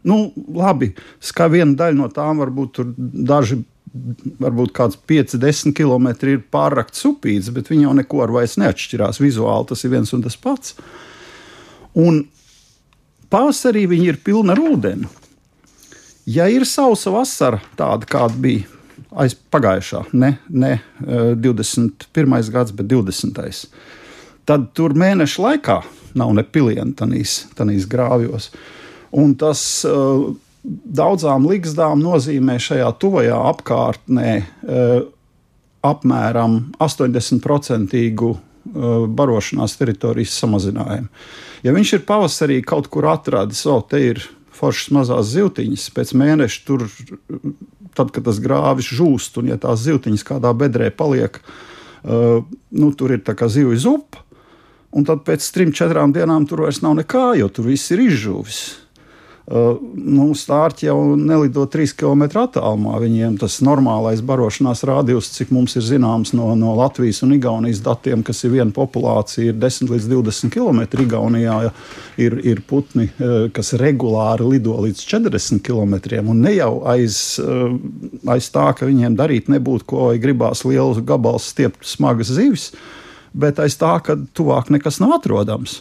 Nu, 0.08 0.16
labi, 0.56 0.94
kā 1.36 1.50
viena 1.52 1.76
daļa 1.78 1.98
no 1.98 2.08
tām 2.10 2.40
varbūt 2.40 2.72
tur 2.78 2.88
daži, 2.96 3.60
varbūt 4.40 4.72
kāds 4.74 4.96
5, 4.96 5.36
10 5.42 5.76
km 5.76 6.08
ir 6.30 6.40
pārrakts 6.50 7.04
upīts, 7.06 7.52
bet 7.52 7.68
viņi 7.68 7.84
jau 7.84 7.96
neko 8.00 8.22
ar 8.24 8.32
vairs 8.34 8.56
neatšķirās. 8.58 9.20
Vizuāli 9.20 9.68
tas 9.68 9.84
ir 9.84 9.92
viens 9.92 10.12
un 10.16 10.24
tas 10.24 10.38
pats. 10.40 10.72
Un 11.92 12.24
pavasarī 13.28 13.84
viņi 13.90 14.14
ir 14.14 14.22
pilni 14.24 14.56
ar 14.56 14.64
ūdeni. 14.64 15.12
Ja 16.26 16.46
ir 16.50 16.66
sausa 16.68 17.10
vasara, 17.10 17.58
tāda 17.78 18.06
kāda 18.06 18.38
bija 18.38 18.68
aiz 19.18 19.34
pagājušā, 19.52 20.04
ne, 20.14 20.36
ne 20.48 20.76
21. 21.00 22.36
Eh, 22.38 22.52
gads, 22.54 22.72
bet 22.76 22.86
20. 22.86 23.66
tad 24.46 24.70
tur 24.76 24.94
mēneša 24.98 25.42
laikā 25.42 25.80
nav 26.18 26.32
ne 26.36 26.44
piliena 26.44 26.92
tanīs 26.94 27.88
grāvjos. 27.90 28.50
Un 29.12 29.34
tas 29.36 29.60
uh, 29.88 30.30
daudzām 30.62 31.48
ligzdām 31.50 32.00
nozīmē 32.00 32.56
šajā 32.62 32.88
tuvajā 33.02 33.38
apkārtnē 33.50 34.30
uh, 34.38 35.02
apmēram 35.82 36.60
80% 36.80 38.32
barošanās 39.18 39.74
teritorijas 39.74 40.36
samazinājumu. 40.38 41.08
Ja 41.66 41.72
viņš 41.74 41.96
ir 41.96 42.04
pavasarī 42.06 42.60
kaut 42.62 42.86
kur 42.94 43.08
atradis, 43.10 43.64
o, 43.66 43.80
te 43.82 43.98
ir 44.12 44.22
foršas 44.62 44.92
mazās 44.94 45.32
zivtiņas, 45.34 45.88
pēc 45.96 46.14
mēneša 46.18 46.64
tur, 46.68 46.86
tad, 47.98 48.12
kad 48.14 48.24
tas 48.28 48.38
grāvis 48.42 48.90
žūst, 48.94 49.40
un 49.42 49.50
ja 49.52 49.58
tās 49.60 49.82
zivtiņas 49.84 50.26
kādā 50.28 50.52
bedrē 50.56 50.92
paliek, 50.94 51.40
uh, 51.42 52.44
nu, 52.70 52.92
tur 52.94 53.16
ir 53.16 53.24
tā 53.26 53.34
kā 53.38 53.50
zivju 53.50 53.80
zupa, 53.82 54.22
un 54.92 55.08
tad 55.08 55.24
pēc 55.26 55.48
trim, 55.54 55.74
četrām 55.74 56.14
dienām 56.14 56.46
tur 56.48 56.66
vairs 56.66 56.82
nav 56.84 56.96
nekā, 57.00 57.32
jo 57.40 57.50
tur 57.50 57.70
viss 57.72 57.90
ir 57.94 58.04
izžuvis. 58.06 58.62
Uh, 59.42 59.74
nu, 59.98 60.28
stārķi 60.38 60.86
jau 60.86 61.16
nelido 61.18 61.64
3 61.66 61.96
km 61.98 62.22
attālumā. 62.44 62.94
Viņiem 63.02 63.40
tas 63.40 63.56
normālais 63.66 64.20
barošanās 64.22 64.84
rādījums, 64.86 65.32
cik 65.34 65.50
mums 65.50 65.74
ir 65.74 65.82
zināms 65.82 66.30
no, 66.38 66.52
no 66.54 66.76
Latvijas 66.78 67.24
un 67.26 67.34
Igaunijas 67.34 67.80
datiem, 67.82 68.22
kas 68.22 68.44
ir 68.46 68.52
viena 68.54 68.70
populācija, 68.76 69.50
ir 69.50 69.58
10 69.58 69.90
līdz 69.90 70.06
20 70.12 70.54
km. 70.54 70.84
Igaunijā 71.02 71.58
ir, 72.22 72.38
ir 72.52 72.62
putni, 72.70 73.08
uh, 73.18 73.48
kas 73.50 73.74
regulāri 73.82 74.46
lido 74.46 74.78
līdz 74.86 75.02
40 75.10 75.66
km. 75.66 75.98
Un 76.22 76.46
ne 76.46 76.54
jau 76.60 76.70
aiz, 76.94 77.18
uh, 77.42 77.74
aiz 78.30 78.46
tā, 78.54 78.70
ka 78.78 78.86
viņiem 78.86 79.18
darīt 79.18 79.50
nebūtu 79.50 79.90
ko, 79.90 80.06
vai 80.12 80.22
gribās 80.22 80.62
lielu 80.62 81.02
gabalu 81.02 81.42
stiept 81.42 81.82
smagas 81.82 82.30
zivis, 82.30 82.70
bet 83.34 83.58
aiz 83.58 83.74
tā, 83.80 83.96
ka 84.06 84.20
tuvāk 84.38 84.70
nekas 84.70 85.02
nav 85.02 85.18
atrodams. 85.18 85.80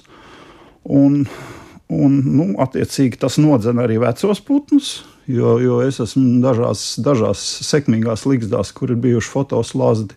Un, 0.82 1.28
Un, 1.92 2.22
nu, 2.38 2.46
attiecīgi 2.64 3.20
tas 3.20 3.36
nodzena 3.42 3.84
arī 3.84 3.98
vecos 4.00 4.40
putnus, 4.48 5.02
jo, 5.28 5.58
jo 5.60 5.82
es 5.84 6.00
esmu 6.00 6.40
dažās, 6.44 6.86
dažās 7.04 7.42
sekmīgās 7.68 8.24
līgzdās, 8.30 8.72
kur 8.78 8.94
ir 8.94 9.02
bijuši 9.04 9.32
fotoslāzdi. 9.34 10.16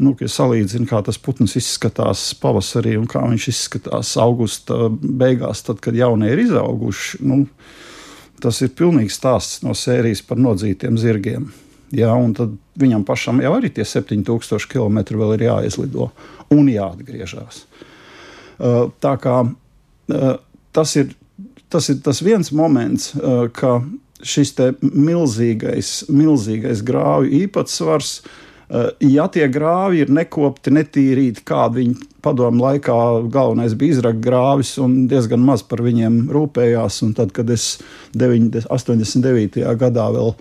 Nu, 0.00 0.14
ja 0.22 0.30
salīdzinu, 0.32 0.86
kā 0.88 1.02
tas 1.04 1.18
putns 1.20 1.58
izskatās 1.58 2.22
pavasarī 2.40 2.94
un 2.96 3.08
kā 3.10 3.20
viņš 3.26 3.48
izskatās 3.50 4.14
augusta 4.22 4.86
beigās, 4.90 5.60
tad, 5.66 5.82
kad 5.84 5.98
jaunie 5.98 6.30
ir 6.32 6.44
izauguši, 6.46 7.20
nu, 7.26 7.42
tas 8.40 8.62
ir 8.64 8.70
pilnīgs 8.78 9.18
stāsts 9.18 9.64
no 9.66 9.74
sērijas 9.76 10.22
par 10.24 10.40
nodzītiem 10.40 10.96
zirgiem. 11.00 11.50
Jā, 11.92 12.12
un 12.14 12.32
tad 12.38 12.54
viņam 12.78 13.02
pašam 13.04 13.42
jau 13.42 13.50
arī 13.56 13.72
tie 13.74 13.84
7000 13.84 14.70
km 14.70 15.02
vēl 15.10 15.34
ir 15.34 15.48
jāizlido 15.48 16.12
un 16.54 16.70
jāatgriežas. 16.70 17.64
Tā 19.02 19.14
kā 19.20 19.40
tas 20.76 20.94
ir, 21.00 21.14
tas 21.72 21.88
ir 21.92 22.00
tas 22.04 22.22
viens 22.24 22.52
moments, 22.52 23.12
uh, 23.16 23.46
ka 23.52 23.80
šis 24.20 24.54
milzīgais, 24.82 26.10
milzīgais 26.12 26.84
grāvju 26.86 27.32
īpatsvars, 27.44 28.14
uh, 28.20 28.90
ja 29.00 29.26
tie 29.32 29.48
grāvi 29.52 30.04
ir 30.04 30.12
nekopti, 30.12 30.72
netīrīti, 30.76 31.44
kādi 31.48 31.82
viņi 31.82 32.10
padomu 32.22 32.64
laikā 32.66 32.96
galvenais 33.32 33.74
bija 33.78 33.96
izrakt 33.96 34.20
grāvis 34.24 34.74
un 34.82 35.06
diezgan 35.10 35.42
maz 35.44 35.64
par 35.66 35.82
viņiem 35.84 36.26
rūpējās. 36.32 37.00
Un 37.06 37.14
tad, 37.16 37.32
kad 37.36 37.50
es 37.50 37.78
9, 38.18 38.66
89. 38.68 39.64
gadā 39.80 40.10
vēl 40.14 40.34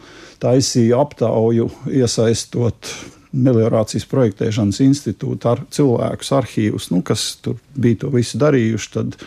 taisīju 0.43 0.99
aptauju, 0.99 1.69
iesaistot 1.91 2.91
meliorācijas 3.29 4.07
projektēšanas 4.09 4.81
institūtu 4.83 5.51
ar 5.51 5.61
cilvēkus, 5.73 6.31
arhīvus, 6.33 6.89
nu, 6.93 7.03
kas 7.05 7.35
tur 7.43 7.59
bija 7.77 8.03
to 8.03 8.13
visu 8.13 8.39
darījuši, 8.41 8.91
tad 8.95 9.17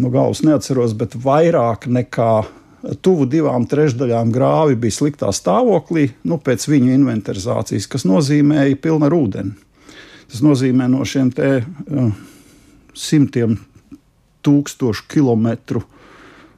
no 0.00 0.10
galvas 0.10 0.42
neatceros, 0.46 0.94
bet 0.98 1.16
vairāk 1.18 1.88
nekā 1.90 2.32
tuvu 3.04 3.26
divām 3.30 3.66
trešdaļām 3.68 4.32
grāvi 4.34 4.76
bija 4.80 4.98
sliktā 4.98 5.30
stāvoklī, 5.32 6.10
nu, 6.28 6.38
pēc 6.42 6.66
viņu 6.68 6.92
inventarizācijas, 6.98 7.88
kas 7.90 8.04
nozīmēja 8.08 8.80
pilnu 8.82 9.08
ar 9.08 9.16
ūdeni. 9.16 9.54
Tas 10.30 10.42
nozīmē 10.44 10.88
no 10.90 11.04
šiem 11.06 11.30
te, 11.32 11.50
uh, 11.62 12.12
simtiem 12.96 13.58
tūkstošu 14.44 15.06
kilometru. 15.10 15.84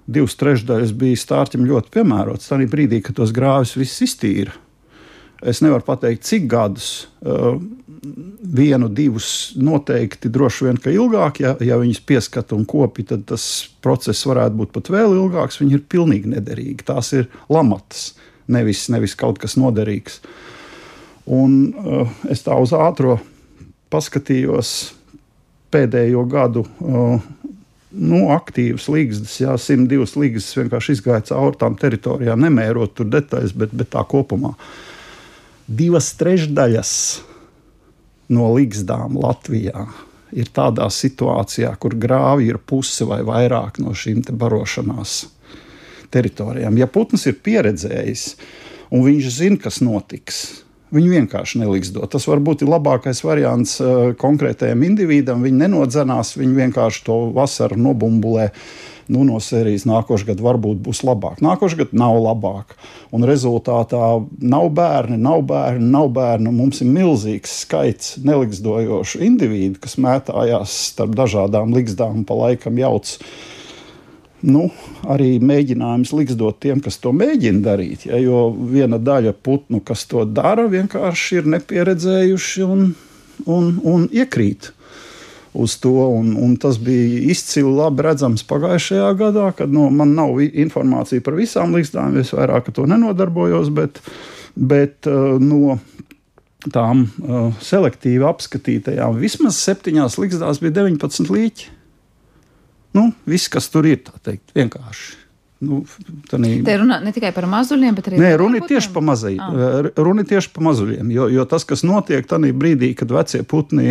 Divas 0.06 0.36
trešdaļas 0.38 0.94
bija 0.96 1.18
stārķim 1.18 1.66
ļoti 1.66 1.92
piemērots. 1.96 2.50
Tā 2.50 2.58
brīdī, 2.70 3.02
kad 3.02 3.18
tos 3.18 3.34
grāvis 3.34 3.74
viss 3.78 4.04
iztīra. 4.06 4.54
Es 5.44 5.60
nevaru 5.60 5.84
pateikt, 5.84 6.24
cik 6.24 6.46
gadus. 6.50 7.08
Uh, 7.20 7.58
vienu, 8.56 8.88
divus 8.92 9.28
noteikti 9.58 10.30
droši 10.32 10.68
vien, 10.68 10.76
ka 10.80 10.92
ilgāk, 10.94 11.40
ja, 11.42 11.54
ja 11.64 11.78
viņas 11.80 12.02
pieskata 12.06 12.54
un 12.56 12.64
kopi, 12.68 13.02
tad 13.08 13.24
tas 13.26 13.44
process 13.82 14.26
varētu 14.28 14.60
būt 14.60 14.74
pat 14.76 14.90
vēl 14.94 15.16
ilgāks. 15.16 15.60
Viņi 15.60 15.78
ir 15.78 15.86
pilnīgi 15.90 16.30
nederīgi. 16.36 16.86
Tās 16.86 17.12
ir 17.16 17.28
lamatas, 17.52 18.12
nevis, 18.52 18.86
nevis 18.92 19.16
kaut 19.18 19.40
kas 19.42 19.58
noderīgs. 19.60 20.20
Un 21.26 21.56
uh, 21.74 22.20
es 22.30 22.44
tā 22.46 22.54
uz 22.62 22.72
ātro 22.76 23.18
paskatījos 23.92 24.76
pēdējo 25.74 26.22
gadu. 26.30 26.64
Uh, 26.80 27.18
Nu, 27.96 28.26
aktīvas 28.34 28.90
līgas, 28.92 29.36
jā, 29.40 29.54
102 29.56 30.18
līgas 30.20 30.50
vienkārši 30.58 30.96
izgāja 30.98 31.22
cauri 31.30 31.56
tām 31.60 31.78
teritorijām, 31.80 32.42
nemērot 32.44 32.92
tur 32.98 33.08
detaļas, 33.08 33.54
bet, 33.56 33.72
bet 33.72 33.88
tā 33.94 34.02
kopumā. 34.04 34.52
Divas 35.66 36.12
trešdaļas 36.18 36.92
no 38.34 38.50
līgzdām 38.54 39.16
Latvijā 39.18 39.86
ir 40.36 40.50
tādā 40.54 40.86
situācijā, 40.92 41.72
kur 41.78 41.96
grāvi 41.98 42.50
ir 42.52 42.58
puse 42.58 43.06
vai 43.08 43.22
vairāk 43.26 43.80
no 43.82 43.94
šīm 43.94 44.22
barošanās 44.30 45.24
teritorijām. 46.14 46.78
Ja 46.78 46.86
putns 46.86 47.26
ir 47.26 47.38
pieredzējis 47.42 48.28
un 48.94 49.02
viņš 49.06 49.32
zina, 49.40 49.58
kas 49.66 49.82
notiks, 49.82 50.44
Viņu 50.94 51.16
vienkārši 51.16 51.58
neliks 51.58 51.90
dot. 51.90 52.12
Tas 52.14 52.28
varbūt 52.30 52.62
ir 52.62 52.70
labākais 52.70 53.18
variants 53.26 53.80
uh, 53.82 54.12
konkrētajam 54.20 54.84
individam. 54.86 55.42
Viņi 55.42 55.64
nenodzenās, 55.64 56.36
viņi 56.38 56.60
vienkārši 56.60 57.02
to 57.08 57.16
vasaru 57.34 57.78
nobumbulē. 57.88 58.52
Nu, 59.06 59.22
no 59.22 59.38
sērijas 59.42 59.84
nākošais 59.86 60.26
gads 60.26 60.42
varbūt 60.42 60.80
būs 60.82 61.04
labāk. 61.06 61.38
Nākošais 61.44 61.78
gads 61.78 61.96
nav 61.96 62.16
labāk. 62.18 62.74
Un 63.14 63.26
rezultātā 63.28 64.02
nav 64.42 64.70
bērni, 64.74 65.18
nav 65.22 65.44
bērni, 65.46 65.86
nav 65.92 66.10
bērni. 66.16 66.50
Mums 66.54 66.82
ir 66.82 66.90
milzīgs 66.90 67.60
skaits 67.62 68.16
neliksdojošu 68.26 69.22
individu, 69.26 69.78
kas 69.82 69.94
mētājās 70.02 70.74
starp 70.90 71.14
dažādām 71.18 71.74
likstām 71.76 72.24
pa 72.26 72.40
laikam 72.46 72.82
jauc 72.82 73.14
nu, 74.46 74.66
arī 75.08 75.36
mēģinājums 75.42 76.12
liksdot 76.14 76.58
tiem, 76.62 76.82
kas 76.84 76.98
to 77.02 77.12
mēģina 77.16 77.62
darīt. 77.64 78.06
Ja, 78.10 78.18
jo 78.20 78.48
viena 78.52 78.98
daļa 79.02 79.34
putnu, 79.38 79.80
kas 79.86 80.04
to 80.10 80.26
dara, 80.28 80.66
vienkārši 80.70 81.40
ir 81.40 81.52
nepieredzējuši 81.56 82.66
un, 82.66 82.88
un, 83.46 83.70
un 83.86 84.08
iekrīt. 84.12 84.72
Uz 85.56 85.78
to, 85.80 85.94
un, 86.18 86.34
un 86.36 86.56
tas 86.60 86.76
bija 86.82 87.22
izcili 87.32 87.70
labi 87.72 88.04
redzams 88.04 88.44
pagājušajā 88.44 89.10
gadā, 89.16 89.50
kad 89.56 89.72
nu, 89.72 89.86
man 89.88 90.12
nav 90.18 90.40
informācija 90.44 91.24
par 91.24 91.38
visām 91.38 91.72
līgstām. 91.76 92.18
Es 92.20 92.34
vairāk 92.36 92.68
ar 92.68 92.76
to 92.76 92.84
nenodarbojos, 92.90 93.70
bet, 93.76 94.02
bet 94.56 95.08
uh, 95.08 95.38
no 95.40 95.78
tām 96.72 97.06
uh, 97.06 97.48
selektīvi 97.62 98.26
apskatītajām 98.26 99.16
vismaz 99.22 99.60
septiņās 99.64 100.18
līgstās 100.20 100.60
bija 100.60 100.82
19 100.82 101.32
līķi. 101.32 101.72
Nu, 102.96 103.10
viss, 103.28 103.50
kas 103.52 103.68
tur 103.72 103.88
ir, 103.88 104.02
tā 104.04 104.16
teikt, 104.24 104.52
vienkārši. 104.56 105.25
Nu, 105.64 105.78
tanī... 106.28 106.58
Te 106.66 106.74
runā 106.76 106.98
ne 107.00 107.12
tikai 107.16 107.30
par 107.32 107.46
mazuļiem, 107.48 107.94
bet 107.96 108.10
arī 108.10 108.18
Nē, 108.20 108.32
runa 108.40 108.58
ir 108.60 108.66
tieši 108.68 108.90
par 108.92 109.04
mazajiem. 109.08 109.40
Ah. 109.40 109.88
Runa 109.96 110.24
ir 110.24 110.28
tieši 110.28 110.50
par 110.52 110.66
mazuļiem. 110.66 111.14
Jo, 111.14 111.30
jo 111.32 111.46
tas, 111.48 111.64
kas 111.68 111.84
notiek 111.86 112.28
tajā 112.28 112.52
brīdī, 112.52 112.92
kad 112.98 113.14
vecie 113.14 113.40
putni 113.48 113.88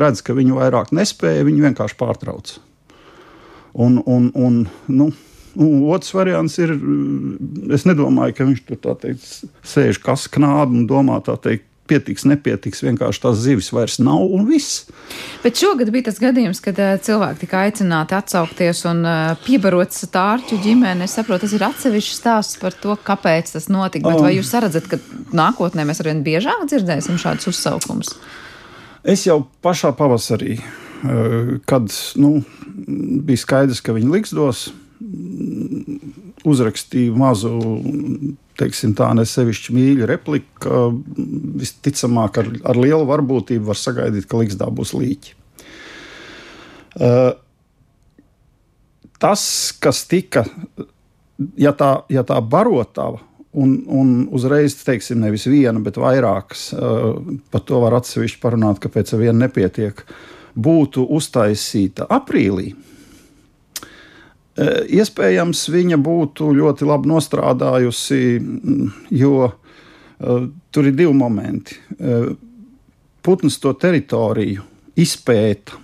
redz, 0.00 0.24
ka 0.24 0.36
viņi 0.36 0.56
vairāk 0.56 0.94
nespēja, 0.96 1.44
viņi 1.44 1.66
vienkārši 1.68 1.98
pārtrauc. 2.00 2.56
Un, 3.74 4.00
un, 4.06 4.32
un, 4.32 4.64
nu, 4.88 5.12
Un 5.54 5.84
otrs 5.94 6.10
variants 6.10 6.56
ir, 6.58 6.72
es 7.74 7.84
nedomāju, 7.86 8.34
ka 8.34 8.46
viņš 8.48 8.62
tur 8.66 8.96
teikt, 8.98 9.26
sēž 9.62 10.00
kā 10.02 10.16
sknābi 10.18 10.80
un 10.80 10.88
domā, 10.90 11.20
tā 11.22 11.36
teikt, 11.38 11.68
pietiks, 11.90 12.24
nepietiks, 12.28 12.82
vienkārši 12.84 13.22
tās 13.22 13.40
zivis 13.44 13.70
vairs 13.74 13.98
nav 14.02 14.22
un 14.36 14.46
viss. 14.48 14.84
Bet 15.42 15.58
šogad 15.60 15.90
bija 15.92 16.08
tas 16.08 16.20
gadījums, 16.22 16.62
kad 16.64 16.78
uh, 16.80 16.94
cilvēki 17.04 17.44
tika 17.44 17.64
aicināti 17.66 18.16
atsaukties 18.16 18.84
un 18.90 19.02
uh, 19.04 19.34
piebarot 19.44 19.92
stārķu 19.94 20.60
ģimeni. 20.64 21.04
Es 21.04 21.16
saprotu, 21.18 21.44
tas 21.44 21.56
ir 21.56 21.66
atsevišķs 21.66 22.20
stāsts 22.22 22.60
par 22.62 22.76
to, 22.80 22.96
kāpēc 23.06 23.52
tas 23.56 23.68
notika. 23.72 24.08
Bet 24.08 24.22
um, 24.22 24.28
vai 24.28 24.36
jūs 24.38 24.54
redzat, 24.64 24.88
ka 24.90 25.00
nākotnē 25.36 25.84
mēs 25.88 26.00
arvien 26.04 26.24
biežāk 26.26 26.64
dzirdēsim 26.70 27.20
šādus 27.20 27.52
uzsaukumus? 27.52 28.14
Es 29.04 29.26
jau 29.28 29.42
pašā 29.64 29.92
pavasarī, 29.98 30.56
uh, 30.60 31.58
kad 31.68 31.92
nu, 32.20 32.38
bija 33.28 33.44
skaidrs, 33.44 33.84
ka 33.84 33.96
viņi 33.96 34.16
liks 34.16 34.32
dos, 34.36 34.70
uzrakstīju 36.44 37.16
mazu 37.18 37.58
teiksim, 38.60 38.94
tā 38.98 39.10
nesevišķi 39.18 39.74
mīļa 39.74 40.08
replika. 40.10 40.88
Visticamāk, 41.62 42.42
ar, 42.42 42.50
ar 42.72 42.80
lielu 42.80 43.06
varbūtību 43.08 43.70
var 43.70 43.80
sagaidīt, 43.80 44.28
ka 44.30 44.40
Ligzdā 44.40 44.70
būs 44.70 44.94
līķi. 44.96 45.34
Uh, 46.94 47.32
tas, 49.18 49.44
kas 49.82 50.04
tika, 50.06 50.44
ja 51.58 51.74
tā, 51.74 51.94
ja 52.12 52.22
tā 52.26 52.38
barotava 52.40 53.22
un, 53.54 53.74
un 53.86 54.14
uzreiz, 54.34 54.76
teiksim, 54.84 55.20
nevis 55.22 55.46
viena, 55.48 55.80
bet 55.82 55.98
vairākas, 56.00 56.68
par 57.50 57.62
to 57.66 57.80
var 57.84 57.98
atsevišķi 58.00 58.40
parunāt, 58.42 58.80
kāpēc 58.82 59.14
ar 59.14 59.22
vienu 59.22 59.38
nepietiek, 59.44 60.02
būtu 60.54 61.06
uztaisīta 61.16 62.08
aprīlī, 62.12 62.72
iespējams, 64.54 65.64
viņa 65.74 65.98
būtu 65.98 66.52
ļoti 66.54 66.86
labi 66.86 67.10
nostrādājusi, 67.10 68.20
jo 69.10 69.48
tur 70.70 70.90
ir 70.90 70.94
divi 70.94 71.14
momenti. 71.16 71.78
Putns 73.24 73.58
to 73.58 73.72
teritoriju 73.74 74.62
izpēta. 75.00 75.80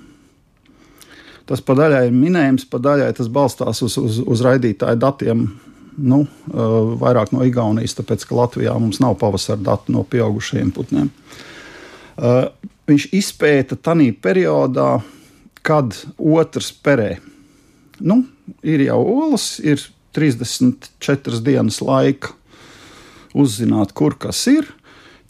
Tas 1.51 1.63
pa 1.67 1.75
daļai 1.75 2.05
ir 2.07 2.15
minējums, 2.15 2.69
pa 2.71 2.79
daļai 2.79 3.11
tas 3.19 3.27
balstās 3.33 3.81
uz, 3.83 3.97
uz, 3.99 4.21
uz 4.23 4.43
raidītāju 4.47 5.01
datiem 5.03 5.49
nu, 5.99 6.21
vairāk 7.01 7.33
no 7.35 7.43
Igaunijas, 7.47 7.97
tāpēc 7.99 8.23
ka 8.29 8.37
Latvijā 8.39 8.77
mums 8.79 9.01
nav 9.03 9.17
pavasara 9.21 9.59
datu 9.59 9.95
no 9.95 10.05
pieaugušajiem 10.07 10.71
putniem. 10.77 11.11
Viņš 12.91 13.09
izpēta 13.17 13.79
tajā 13.79 14.13
periodā, 14.23 15.01
kad 15.67 15.97
otrs 16.17 16.71
perē. 16.85 17.17
Nu, 18.01 18.23
ir 18.63 18.85
jau 18.87 19.01
olas, 19.05 19.55
ir 19.63 19.83
34 20.17 21.41
dienas 21.47 21.81
laika 21.85 22.35
uzzināt, 23.37 23.95
kur 23.95 24.17
kas 24.19 24.43
ir. 24.51 24.69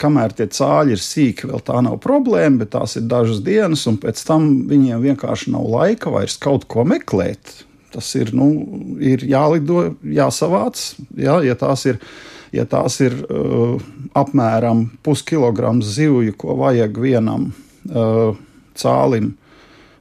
Kamēr 0.00 0.32
tie 0.32 0.46
cāļi 0.48 0.94
ir 0.96 1.02
sīki, 1.04 1.48
vēl 1.50 1.60
tā 1.64 1.82
nav 1.84 1.98
problēma, 2.00 2.62
bet 2.62 2.72
tās 2.72 2.96
ir 2.96 3.04
dažas 3.08 3.42
dienas, 3.44 3.84
un 3.90 3.98
pēc 4.00 4.22
tam 4.24 4.46
viņiem 4.70 5.02
vienkārši 5.04 5.52
nav 5.52 5.66
laika 5.68 6.12
vairs 6.14 6.38
kaut 6.40 6.64
ko 6.70 6.86
meklēt. 6.88 7.58
Tas 7.92 8.06
ir, 8.16 8.30
nu, 8.32 8.48
ir 9.02 9.26
jālido, 9.26 9.90
jāsavāc. 10.06 10.80
Jā, 11.18 11.40
ja 11.44 11.56
tās 11.58 11.84
ir, 11.90 11.98
ja 12.54 12.64
tās 12.70 12.96
ir 13.02 13.18
uh, 13.26 13.82
apmēram 14.16 14.86
puskilograms 15.04 15.90
zivju, 15.98 16.36
ko 16.38 16.56
vajag 16.62 16.96
vienam 17.02 17.50
uh, 17.50 18.38
cālim, 18.78 19.34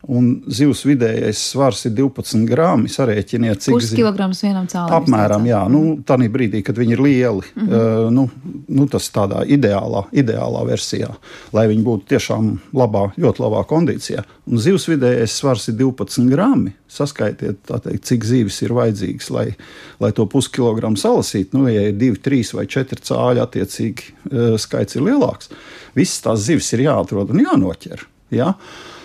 un 0.08 0.30
zivs 0.48 0.86
vidējais 0.88 1.40
svars 1.52 1.84
ir 1.90 1.94
12 1.98 2.46
gramu. 2.48 2.88
Sarēķiniet, 2.92 3.62
cik 3.66 3.76
puskilograms 3.76 4.42
vienam 4.46 4.68
cēlonim. 4.70 4.96
Apmēram, 4.96 5.46
jā, 5.50 5.60
nu, 5.72 5.82
tā 6.08 6.16
brīdī, 6.32 6.62
kad 6.66 6.78
viņi 6.80 6.96
ir 6.96 7.04
lieli. 7.04 7.46
Mm 7.56 7.68
-hmm. 7.68 8.06
uh, 8.08 8.12
nu, 8.14 8.30
nu, 8.68 8.88
tas 8.88 9.10
tādā 9.12 9.44
ideālā, 9.46 10.06
ideālā 10.12 10.66
versijā, 10.68 11.10
lai 11.54 11.68
viņi 11.68 11.84
būtu 11.84 12.08
tiešām 12.16 12.52
labā, 12.74 13.12
ļoti 13.18 13.44
labā 13.44 13.64
kondīcijā. 13.68 14.24
Un 14.48 14.58
zivs 14.58 14.88
vidējais 14.88 15.36
svars 15.36 15.68
ir 15.68 15.76
12 15.76 16.30
gramu. 16.30 16.72
Saskaitiet, 16.90 17.58
teikt, 17.68 18.06
cik 18.06 18.24
zivis 18.26 18.62
ir 18.62 18.74
vajadzīgs, 18.74 19.30
lai, 19.30 19.56
lai 20.00 20.12
to 20.12 20.26
puskilogramu 20.26 20.98
salasītu. 20.98 21.58
Nu, 21.58 21.68
ja 21.68 21.82
ir 21.90 21.94
2, 21.94 22.16
3 22.24 22.56
vai 22.56 22.66
4 22.66 23.04
cāļi, 23.04 23.44
attiecīgi 23.44 24.04
uh, 24.32 24.58
skaits 24.58 24.96
ir 24.96 25.02
lielāks. 25.02 25.52
Visas 25.94 26.22
tās 26.22 26.40
zivis 26.40 26.74
ir 26.74 26.88
jāatrod 26.88 27.30
un 27.30 27.44
jānoķer. 27.46 28.08
Ja? 28.32 28.48
Uh, 28.48 28.99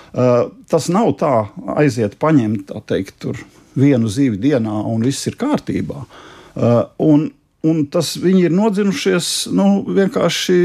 tas 0.70 0.87
nav 0.94 1.14
tā, 1.18 1.33
aiziet, 1.74 2.18
paņemt 2.22 2.70
teikt, 2.87 3.27
vienu 3.74 4.11
zīvi 4.11 4.38
dienā 4.38 4.85
un 4.87 5.03
viss 5.03 5.27
ir 5.27 5.38
kārtībā. 5.40 6.05
Uh, 6.55 6.85
un, 7.03 7.27
un 7.66 7.81
tas 7.90 8.12
viņi 8.22 8.44
ir 8.46 8.55
nodzinušies 8.55 9.31
nu, 9.57 9.83
vienkārši 9.96 10.59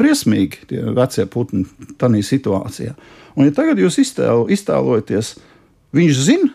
briesmīgi, 0.00 0.66
tie 0.68 0.82
vecie 0.96 1.24
putni, 1.32 1.64
tādā 2.00 2.20
situācijā. 2.26 2.92
Un, 3.36 3.46
ja 3.48 3.56
tagad 3.56 3.80
jūs 3.80 3.96
iztēlo, 4.02 4.44
iztēlojaties, 4.52 5.38
viņš 5.96 6.22
zina, 6.26 6.52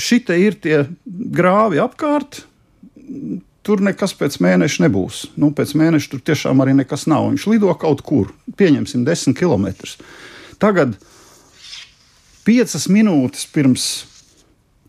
šitie 0.00 0.38
ir 0.44 0.60
tie 0.62 0.84
grāvi 1.06 1.82
apkārt. 1.82 2.44
Tur 3.66 3.82
nekas 3.84 4.14
pēc 4.16 4.38
mēneša 4.40 4.86
nebūs. 4.86 5.24
Nu, 5.40 5.50
pēc 5.52 5.74
mēneša 5.76 6.14
tur 6.14 6.22
tiešām 6.30 6.62
arī 6.62 6.72
nekas 6.78 7.08
nav. 7.10 7.26
Viņš 7.32 7.50
lido 7.50 7.74
kaut 7.76 8.00
kur, 8.06 8.30
pieņemsim, 8.56 9.02
10 9.04 9.36
km. 9.36 9.66
Tagad 10.62 10.94
uh, 10.94 11.09
piecas 12.50 12.88
minūtes 12.90 13.44
pirms 13.54 13.84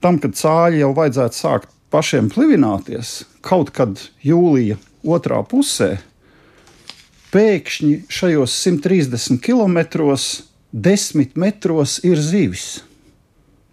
tam, 0.02 0.18
kad 0.18 0.34
cāļi 0.34 0.82
jau 0.82 0.96
vajadzētu 0.98 1.38
sākt 1.38 1.70
pašiem 1.94 2.32
plivināties, 2.34 3.20
kaut 3.46 3.70
kad 3.76 4.02
jūlija 4.26 4.80
otrā 5.06 5.44
pusē, 5.46 6.00
pēkšņi 7.30 7.92
šajos 8.10 8.56
130 8.66 9.38
km, 9.46 9.78
10 10.72 11.38
metros 11.38 12.00
ir 12.08 12.18
zivis. 12.18 12.82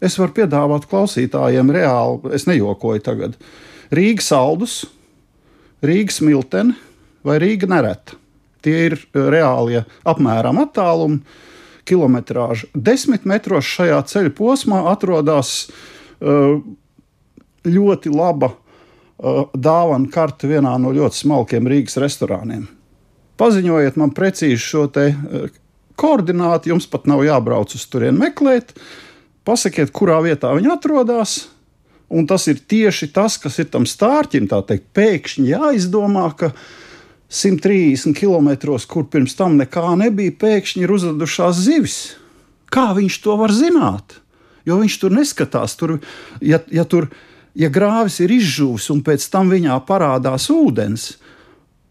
Es 0.05 0.18
varu 0.20 0.37
piedāvāt 0.37 0.85
klausītājiem 0.90 1.72
reāli, 1.74 2.35
es 2.37 2.44
nejokoju 2.51 3.03
tagad, 3.09 3.40
Rīgas 3.88 4.29
saldus, 4.35 4.79
Rīgas 5.81 6.20
milteni 6.20 6.77
vai 7.24 7.40
Rīga 7.40 7.70
nereta. 7.72 8.20
Tie 8.61 8.90
ir 8.90 9.01
reālie 9.14 9.87
apmēram 10.05 10.61
attālumi 10.61 11.22
kilometrāžu. 11.88 12.68
Desmit 12.74 13.27
metros 13.29 13.66
šajā 13.68 13.98
ceļa 14.11 14.33
posmā 14.37 14.85
atrodas 14.92 15.53
uh, 15.66 16.61
ļoti 17.68 18.12
laba 18.14 18.53
uh, 18.53 19.46
dāvana 19.55 20.11
karte 20.12 20.51
vienā 20.51 20.77
no 20.81 20.92
ļoti 20.94 21.24
smalkiem 21.24 21.68
Rīgas 21.70 21.98
restorāniem. 22.03 22.66
Paziņojiet 23.38 23.98
man 24.01 24.14
precīzi 24.14 24.61
šo 24.62 24.87
te 24.92 25.11
uh, 25.12 25.53
koordināti, 25.98 26.72
jums 26.72 26.88
pat 26.90 27.09
nav 27.11 27.24
jābrauc 27.27 27.74
uz 27.74 27.87
turieni 27.90 28.20
meklēt. 28.22 28.74
Pasakiet, 29.48 29.92
kurā 29.94 30.20
vietā 30.24 30.53
viņi 30.57 30.74
atrodas. 30.74 31.38
Un 32.09 32.24
tas 32.29 32.46
ir 32.48 32.61
tieši 32.64 33.11
tas, 33.12 33.37
kas 33.40 33.59
ir 33.61 33.68
tam 33.72 33.85
stārķim, 33.88 34.46
tā 34.48 34.62
teikt, 34.64 34.87
pēkšņi 34.96 35.51
jāizdomā, 35.51 36.29
ka 36.40 36.53
viņa 36.53 36.88
130 37.29 38.17
km, 38.17 38.51
kur 38.88 39.05
pirms 39.12 39.37
tam 39.37 39.59
nekā 39.61 39.93
nebija, 40.01 40.33
pēkšņi 40.41 40.87
ir 40.87 40.93
uzradušās 40.97 41.61
zivis. 41.61 41.99
Kā 42.73 42.91
viņš 42.97 43.21
to 43.25 43.37
var 43.41 43.53
zināt? 43.53 44.19
Jo 44.69 44.81
viņš 44.81 44.99
tur 45.01 45.12
neskatās. 45.17 45.77
Tur, 45.81 45.99
ja, 46.45 46.61
ja, 46.73 46.85
tur, 46.88 47.11
ja 47.57 47.69
grāvis 47.73 48.19
ir 48.25 48.33
izžuvis 48.33 48.88
un 48.93 49.05
pēc 49.05 49.25
tam 49.33 49.53
viņā 49.53 49.77
parādās 49.88 50.49
ūdens, 50.53 51.11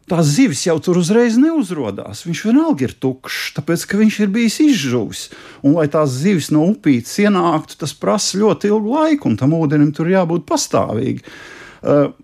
tās 0.10 0.30
zivis 0.38 0.64
jau 0.66 0.78
tur 0.82 0.98
uzreiz 1.02 1.38
neuzrodās. 1.42 2.24
Viņš 2.26 2.44
vienalga 2.48 2.88
ir 2.88 2.98
tukšs, 2.98 3.54
tāpēc 3.60 3.86
ka 3.90 4.02
viņš 4.02 4.20
ir 4.24 4.34
bijis 4.34 4.60
izžuvis. 4.64 5.24
Un, 5.62 5.78
lai 5.78 5.86
tās 5.92 6.18
zivis 6.18 6.50
no 6.54 6.66
upītes 6.72 7.14
ienāktu, 7.22 7.78
tas 7.82 7.94
prasa 7.98 8.42
ļoti 8.42 8.72
ilgu 8.72 8.94
laiku, 8.98 9.30
un 9.30 9.38
tam 9.38 9.54
ūdenim 9.58 9.94
tur 9.94 10.10
jābūt 10.10 10.48
pastāvīgi. 10.50 11.26
Uh, 11.84 12.16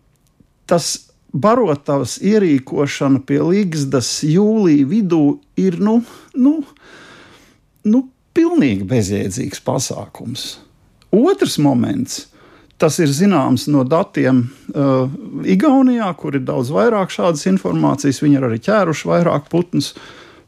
tas 0.69 0.95
barotavas 1.34 2.19
ierīkošana 2.22 3.24
pie 3.28 3.41
Ligzdas 3.41 4.22
jūlijā 4.26 4.86
vidū 4.89 5.24
ir 5.60 5.80
nu, 5.82 6.00
nu, 6.38 6.60
nu, 7.89 8.04
pilnīgi 8.38 8.86
bezjēdzīgs 8.89 9.63
pasākums. 9.65 10.54
Otrs 11.13 11.60
moments. 11.62 12.28
Tas 12.82 12.98
ir 13.00 13.12
zināms 13.13 13.67
no 13.72 13.84
datiem 13.88 14.41
uh, 14.74 15.06
Igaunijā, 15.48 16.10
kur 16.19 16.36
ir 16.36 16.41
daudz 16.43 16.72
vairāk 16.74 17.13
šādas 17.13 17.46
informācijas. 17.48 18.19
Viņi 18.24 18.39
ir 18.39 18.48
arī 18.50 18.58
ķēruši 18.65 19.08
vairāk 19.08 19.46
putnus. 19.52 19.93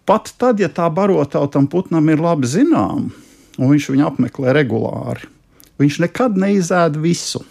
Pat 0.10 0.34
tad, 0.42 0.60
ja 0.60 0.68
tā 0.68 0.90
barotava 0.92 1.48
tam 1.54 1.70
putnam 1.72 2.10
ir 2.12 2.22
labi 2.22 2.50
zināma, 2.50 3.14
un 3.56 3.72
viņš 3.72 3.88
viņu 3.94 4.08
apmeklē 4.10 4.54
regulāri, 4.58 5.30
viņš 5.82 6.02
nekad 6.04 6.36
neizēd 6.42 7.00
visu 7.02 7.46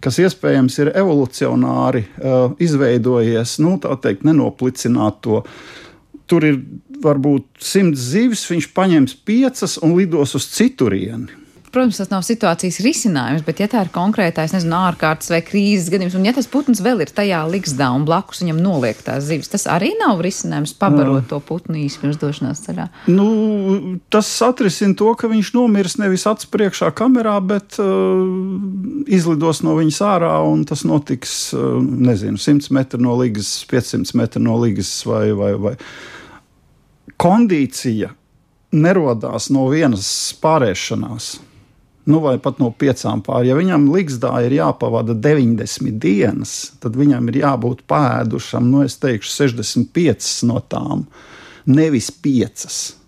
kas 0.00 0.18
iespējams 0.22 0.78
ir 0.82 0.92
evolucionāri 0.96 2.04
uh, 2.06 2.54
izveidojies, 2.62 3.58
nu, 3.64 3.76
tā 3.82 3.96
teikt, 4.00 4.24
nenoplicināt 4.28 5.20
to. 5.24 5.42
Tur 6.30 6.46
ir 6.46 6.60
varbūt 7.02 7.62
simts 7.64 8.10
zivis, 8.12 8.44
viņš 8.50 8.70
paņems 8.76 9.16
piecas 9.26 9.78
un 9.84 9.96
lidos 9.98 10.36
uz 10.38 10.46
citurieni. 10.54 11.36
Protams, 11.70 12.00
tas 12.00 12.08
nav 12.10 12.24
situācijas 12.26 12.80
risinājums, 12.82 13.44
bet, 13.46 13.60
ja 13.62 13.68
tā 13.70 13.84
ir 13.84 13.92
konkrētais, 13.94 14.50
nezinu, 14.56 14.74
ārkārtas 14.74 15.30
vai 15.30 15.38
krīzes 15.46 15.86
gadījums, 15.92 16.16
un 16.18 16.24
ja 16.26 16.32
tas 16.34 16.48
putns 16.50 16.80
vēl 16.82 17.04
ir 17.04 17.12
tajā 17.14 17.44
liksdā 17.46 17.92
un 17.94 18.02
blakus 18.08 18.40
viņam 18.42 18.58
noliek 18.58 18.98
tās 19.06 19.28
zivis, 19.28 19.52
tas 19.52 19.68
arī 19.70 19.92
nav 20.00 20.18
risinājums 20.24 20.72
pabarot 20.80 21.28
to 21.30 21.38
putnu 21.46 21.76
īsi 21.78 22.00
pirms 22.02 22.18
došanās 22.18 22.64
ceļā. 22.64 22.88
Nu, 23.14 23.26
tas 24.10 24.26
atrisina 24.42 24.96
to, 24.98 25.12
ka 25.14 25.30
viņš 25.30 25.52
nomirs 25.54 25.94
nevis 26.02 26.26
acu 26.26 26.48
priekšā 26.50 26.88
kamerā, 26.98 27.36
bet 27.38 27.78
uh, 27.78 28.24
izlidos 29.06 29.62
no 29.62 29.76
viņas 29.78 30.00
ārā, 30.08 30.32
un 30.50 30.64
tas 30.66 30.82
notiks, 30.82 31.34
uh, 31.54 31.76
nezinu, 31.78 32.40
100 32.40 32.74
metru 32.74 32.98
no 33.04 33.14
līgas, 33.20 33.52
500 33.70 34.18
metru 34.18 34.42
no 34.42 34.58
līgas 34.58 34.90
vai, 35.06 35.28
vai, 35.38 35.52
vai. 35.68 35.76
Kondīcija 37.20 38.10
nerodās 38.74 39.52
no 39.54 39.68
vienas 39.70 40.10
pārēšanās 40.42 41.30
nu, 42.10 42.20
vai 42.24 42.36
pat 42.42 42.60
no 42.62 42.70
piecām 42.74 43.22
pāri. 43.24 43.50
Ja 43.50 43.58
viņam 43.58 43.88
Ligzdā 43.94 44.32
ir 44.46 44.58
jāpavada 44.58 45.14
90 45.14 45.98
dienas, 46.02 46.54
tad 46.82 46.98
viņam 46.98 47.30
ir 47.32 47.42
jābūt 47.44 47.84
pēdušam, 47.90 48.70
nu, 48.72 48.84
es 48.86 48.98
teikšu, 49.00 49.32
65 49.46 50.32
no 50.50 50.62
tām, 50.70 51.06
nevis 51.70 52.10
5. 52.10 52.99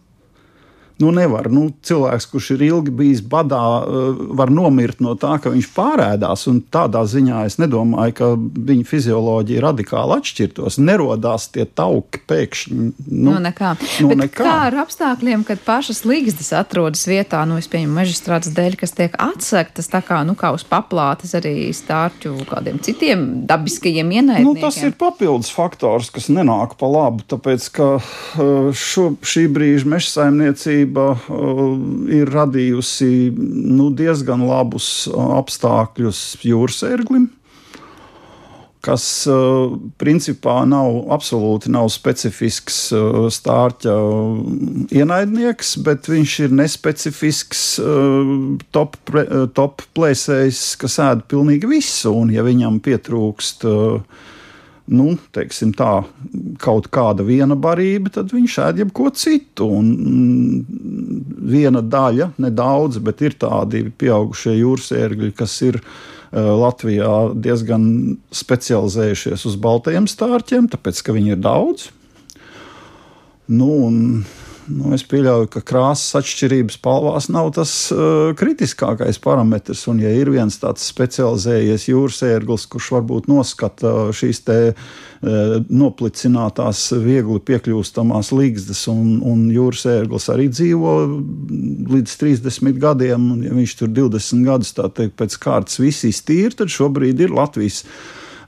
Nu, 1.03 1.11
nevar. 1.14 1.48
Nu, 1.50 1.66
cilvēks, 1.82 2.28
kurš 2.30 2.53
ir 2.55 2.62
ilgi 2.68 2.92
bijis 2.94 3.22
badā, 3.26 3.82
eh, 3.82 4.22
var 4.38 4.53
nomirt 4.55 5.00
no 5.03 5.16
tā, 5.18 5.34
ka 5.42 5.50
viņš 5.50 5.68
pārēdās. 5.74 6.46
Tādā 6.72 7.03
ziņā 7.09 7.44
es 7.48 7.59
nedomāju, 7.59 8.14
ka 8.14 8.28
viņa 8.38 8.86
fizioloģija 8.86 9.64
radikāli 9.64 10.18
atšķirtos. 10.20 10.78
Nerodās 10.78 11.48
tie 11.50 11.66
tauki 11.66 12.22
pēkšņi. 12.28 12.92
Nu, 13.09 13.32
no 13.32 13.40
nekā. 13.42 13.74
No 14.05 14.14
nekā. 14.22 14.44
Kā 14.46 14.55
ar 14.68 14.78
apstākļiem, 14.84 15.44
kad 15.48 15.62
pašas 15.66 16.05
līgstas 16.07 16.53
atrodas 16.61 17.03
vietā, 17.09 17.42
nu, 17.48 17.59
es 17.59 17.66
pieņemu, 17.72 17.96
mežstrādes 17.98 18.55
dēļ, 18.55 18.78
kas 18.78 18.94
tiek 18.94 19.16
atsektas, 19.18 19.90
tā 19.90 20.03
kā, 20.07 20.22
nu, 20.26 20.36
kā 20.38 20.53
uz 20.55 20.62
paplātes 20.68 21.34
arī 21.38 21.72
stārķu 21.74 22.46
kādiem 22.50 22.78
citiem 22.84 23.26
dabiskajiem 23.50 24.14
ienaidniekiem? 24.20 24.46
Nu, 24.46 24.55
tas 24.61 24.78
ir 24.84 24.94
papildus 24.98 25.50
faktors, 25.50 26.12
kas 26.14 26.30
nenāk 26.30 26.76
pa 26.78 26.86
labu, 26.86 27.26
tāpēc, 27.26 27.68
ka 27.74 27.90
eh, 27.98 28.70
šo, 28.70 29.12
šī 29.18 29.48
brīža 29.53 29.88
meža 29.96 30.12
saimniecība 30.12 30.91
uh, 31.01 31.61
ir 32.12 32.30
radījusi 32.32 33.32
nu, 33.36 33.90
diezgan 33.97 34.45
labus 34.49 35.07
uh, 35.09 35.36
apstākļus 35.38 36.24
jūras 36.47 36.82
ērglim 36.88 37.30
kas 38.82 39.05
uh, 39.30 39.76
principā 40.03 40.57
nav 40.66 41.12
absolūti 41.14 41.70
nav 41.70 41.86
specifisks 41.95 42.80
stārķa 43.36 43.95
ienaidnieks, 44.90 45.76
bet 45.86 46.11
viņš 46.11 46.34
ir 46.49 46.57
nespecifisks 46.59 47.62
top, 48.74 48.99
top 49.55 49.86
plēsējs, 49.95 50.64
kas 50.82 50.99
ēd 51.07 51.22
pilnīgi 51.30 51.70
visu, 51.70 52.11
un 52.24 52.34
ja 52.34 52.43
viņam 52.43 52.82
pietrūkst 52.82 53.68
uh, 53.70 54.26
nu, 54.91 55.12
teiksim, 55.35 55.72
tā, 55.76 56.03
kaut 56.62 56.89
kāda 56.93 57.24
viena 57.26 57.57
barība, 57.59 58.11
tad 58.14 58.33
viņš 58.35 58.57
ēd 58.66 58.83
jebko 58.83 59.11
citu. 59.14 59.68
Un 59.78 59.93
mm, 59.93 61.12
viena 61.53 61.83
daļa, 61.83 62.33
nedaudz, 62.43 62.99
bet 63.05 63.22
ir 63.22 63.39
tādi 63.41 63.85
pieaugušie 63.91 64.57
jūras 64.59 64.91
ērgļi, 64.97 65.33
kas 65.39 65.55
ir 65.68 65.78
uh, 65.78 65.87
Latvijā 66.33 67.33
diezgan 67.35 67.85
specializējušies 68.35 69.47
uz 69.49 69.59
baltajiem 69.62 70.09
stārķiem, 70.11 70.70
tāpēc 70.72 71.03
ka 71.07 71.16
viņi 71.16 71.37
ir 71.37 71.43
daudz. 71.45 71.91
Nu, 73.53 73.68
un, 73.87 73.97
Nu, 74.72 74.92
es 74.96 75.02
pieļauju, 75.08 75.48
ka 75.52 75.60
krāsas 75.66 76.16
atšķirības 76.22 76.78
palvās 76.84 77.28
nav 77.32 77.50
tas 77.56 77.72
uh, 77.92 78.30
kritiskākais 78.38 79.18
parametrs. 79.22 79.84
Un, 79.90 80.00
ja 80.02 80.12
ir 80.16 80.30
viens 80.32 80.56
tāds 80.60 80.86
specializējies 80.92 81.88
jūras 81.90 82.22
ērglis, 82.26 82.64
kurš 82.70 82.92
varbūt 82.96 83.28
noskata 83.30 84.10
šīs 84.16 84.42
te 84.46 84.58
uh, 84.72 85.56
noplicinātās, 85.68 86.86
viegli 87.04 87.42
piekļūstamās 87.50 88.32
līgstas, 88.36 88.86
un, 88.92 89.18
un 89.28 89.44
jūras 89.52 89.84
ērglis 89.92 90.30
arī 90.32 90.48
dzīvo 90.52 90.96
līdz 91.92 92.16
30 92.22 92.80
gadiem, 92.82 93.28
un 93.36 93.46
ja 93.46 93.54
viņš 93.56 93.76
tur 93.82 93.92
20 93.92 94.48
gadus 94.48 94.74
teikt, 94.78 95.16
pēc 95.20 95.38
kārtas 95.42 95.82
viss 95.82 96.08
iztīra, 96.08 96.54
tad 96.62 96.72
šobrīd 96.72 97.20
ir 97.26 97.36
Latvijas 97.36 97.82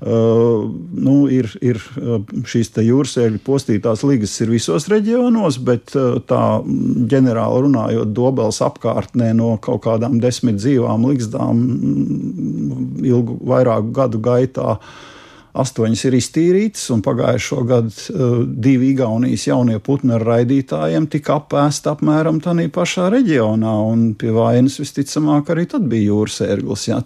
nu, 0.04 1.14
ir, 1.32 1.48
ir 1.64 1.78
uh, 1.96 2.18
šīs 2.44 2.74
jūras 2.84 3.14
ēļu 3.22 3.38
postītās 3.46 4.02
līgas 4.04 4.34
ir 4.44 4.52
visos 4.52 4.84
reģionos, 4.92 5.56
bet 5.64 5.94
uh, 5.96 6.18
tā 6.28 6.60
ģenerāli 6.64 7.62
runājot, 7.64 8.12
dobels 8.12 8.60
apkārtnē 8.66 9.32
no 9.38 9.54
kaut 9.64 9.86
kādām 9.86 10.18
desmit 10.20 10.60
dzīvām 10.60 11.08
līgstām 11.08 11.64
mm, 11.64 12.84
ilgu 13.06 13.40
vairāku 13.48 13.96
gadu 13.96 14.20
gaitā. 14.24 14.76
Astoņas 15.54 16.00
ir 16.08 16.16
iztīrītas, 16.18 16.88
un 16.90 17.00
pagājušo 17.06 17.62
gadu 17.64 17.92
uh, 17.94 18.38
divi 18.44 18.90
Igaunijas 18.92 19.46
jaunie 19.46 19.78
putni 19.78 20.18
ar 20.18 20.26
raidītājiem 20.26 21.06
tika 21.08 21.38
apēsti 21.38 21.92
apmēram 21.94 22.42
tādā 22.44 22.66
pašā 22.74 23.08
reģionā. 23.14 23.72
Pie 24.20 24.36
vainas 24.36 24.76
visticamāk 24.82 25.54
arī 25.54 25.64
tad 25.70 25.88
bija 25.88 26.10
jūras 26.10 26.42
ērglis. 26.44 26.88
Jā, 26.90 27.00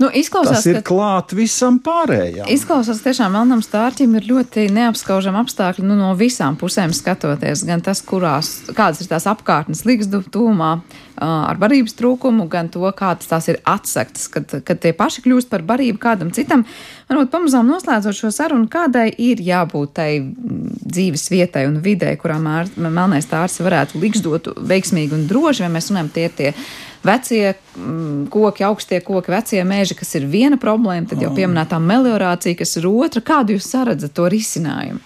Nu, 0.00 0.08
izklausās, 0.16 0.62
Tas 0.62 0.68
ir 0.70 0.78
ka, 0.78 0.94
klāt 0.94 1.34
visam 1.36 1.76
pārējām. 1.84 2.48
Izklausās, 2.48 3.02
tiešām 3.04 3.34
melnam 3.36 3.60
stārķim 3.60 4.14
ir 4.16 4.30
ļoti 4.30 4.64
neapskaužami 4.72 5.42
apstākļi 5.42 5.84
nu, 5.84 5.98
no 5.98 6.14
visām 6.16 6.56
pusēm 6.60 6.94
skatoties. 6.96 7.66
Gan 7.68 7.84
tas, 7.84 8.00
kurās, 8.08 8.54
kādas 8.72 9.04
ir 9.04 9.10
tās 9.12 9.28
apkārtnes 9.28 9.84
līgstu 9.84 10.22
tūmā 10.32 10.72
ar 11.20 11.60
barības 11.60 11.92
trūkumu, 11.98 12.46
gan 12.48 12.70
to, 12.72 12.86
kādas 12.96 13.28
tās 13.28 13.50
ir 13.52 13.60
atsektas, 13.68 14.24
kad, 14.32 14.54
kad 14.64 14.80
tie 14.80 14.94
paši 14.96 15.26
kļūst 15.26 15.50
par 15.52 15.66
barību 15.68 16.00
kādam 16.00 16.32
citam. 16.32 16.64
Varbūt 17.10 17.32
pamazām 17.34 17.68
noslēdzot 17.68 18.16
šo 18.16 18.32
sarunu, 18.32 18.70
kādai 18.72 19.10
ir 19.20 19.42
jābūt 19.44 19.92
tai 20.00 20.10
dzīves 20.24 21.28
vietai 21.28 21.66
un 21.68 21.76
vidē, 21.84 22.14
kurā 22.20 22.40
melnais 22.40 23.28
stārts 23.28 23.60
varētu 23.60 24.00
līgzdot 24.00 24.54
veiksmīgi 24.64 25.18
un 25.18 25.28
droši, 25.28 25.66
vai 25.66 25.74
mēs 25.76 25.92
runājam 25.92 26.14
tie 26.16 26.30
tie 26.40 26.54
vecie 27.02 27.54
mm, 27.76 28.26
koki, 28.30 28.64
augstie 28.64 29.00
koki, 29.00 29.32
vecie 29.32 29.64
meži, 29.64 29.96
kas 29.98 30.14
ir 30.18 30.26
viena 30.30 30.58
problēma, 30.60 31.08
tad 31.10 31.22
jau 31.22 31.32
pieminētā 31.36 31.80
meliorācija, 31.82 32.58
kas 32.58 32.76
ir 32.80 32.88
otra. 32.90 33.22
Kādu 33.24 33.56
jūs 33.56 33.68
saredzat 33.72 34.14
to 34.16 34.28
risinājumu? 34.30 35.00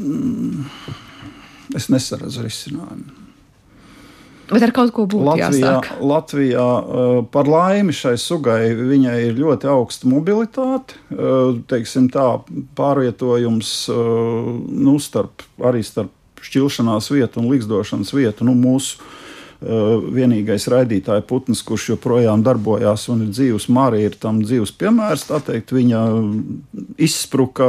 Mm, 0.00 0.64
es 1.78 1.90
nesaredzu 1.92 2.46
risinājumu. 2.46 3.20
Bet 4.50 4.60
ar 4.60 4.74
kaut 4.76 4.90
ko 4.92 5.06
būtu 5.08 5.24
Latvijā, 5.24 5.46
jāsāk. 5.48 5.86
Latvijā 6.04 6.64
uh, 6.64 7.20
par 7.32 7.48
laimi 7.48 7.94
šai 7.96 8.18
sugai 8.20 8.74
viņai 8.76 9.16
ir 9.30 9.38
ļoti 9.38 9.70
augsta 9.72 10.10
mobilitāte. 10.10 10.98
Uh, 11.08 11.62
teiksim 11.70 12.10
tā, 12.12 12.26
pārvietojums 12.76 13.72
uh, 13.94 14.50
nu, 14.68 14.98
starp, 15.00 15.46
arī 15.64 15.80
starp 15.86 16.12
šķilšanās 16.44 17.08
vietu 17.14 17.40
un 17.40 17.48
līgzdošanas 17.54 18.12
vietu. 18.12 18.44
Nu, 18.44 18.52
mūsu 18.58 19.00
Eh, 19.00 19.23
vienīgais 19.62 20.66
raidītāja 20.72 21.24
putns, 21.28 21.62
kurš 21.64 21.92
joprojām 21.94 22.42
darbojās 22.44 23.06
un 23.12 23.26
ir 23.26 23.32
dzīves, 23.32 23.68
Marija 23.72 24.10
ir 24.10 24.16
tam 24.20 24.42
dzīves 24.42 24.74
piemērs. 24.80 25.28
Teikt, 25.46 25.72
viņa 25.72 26.00
izspruka 27.00 27.68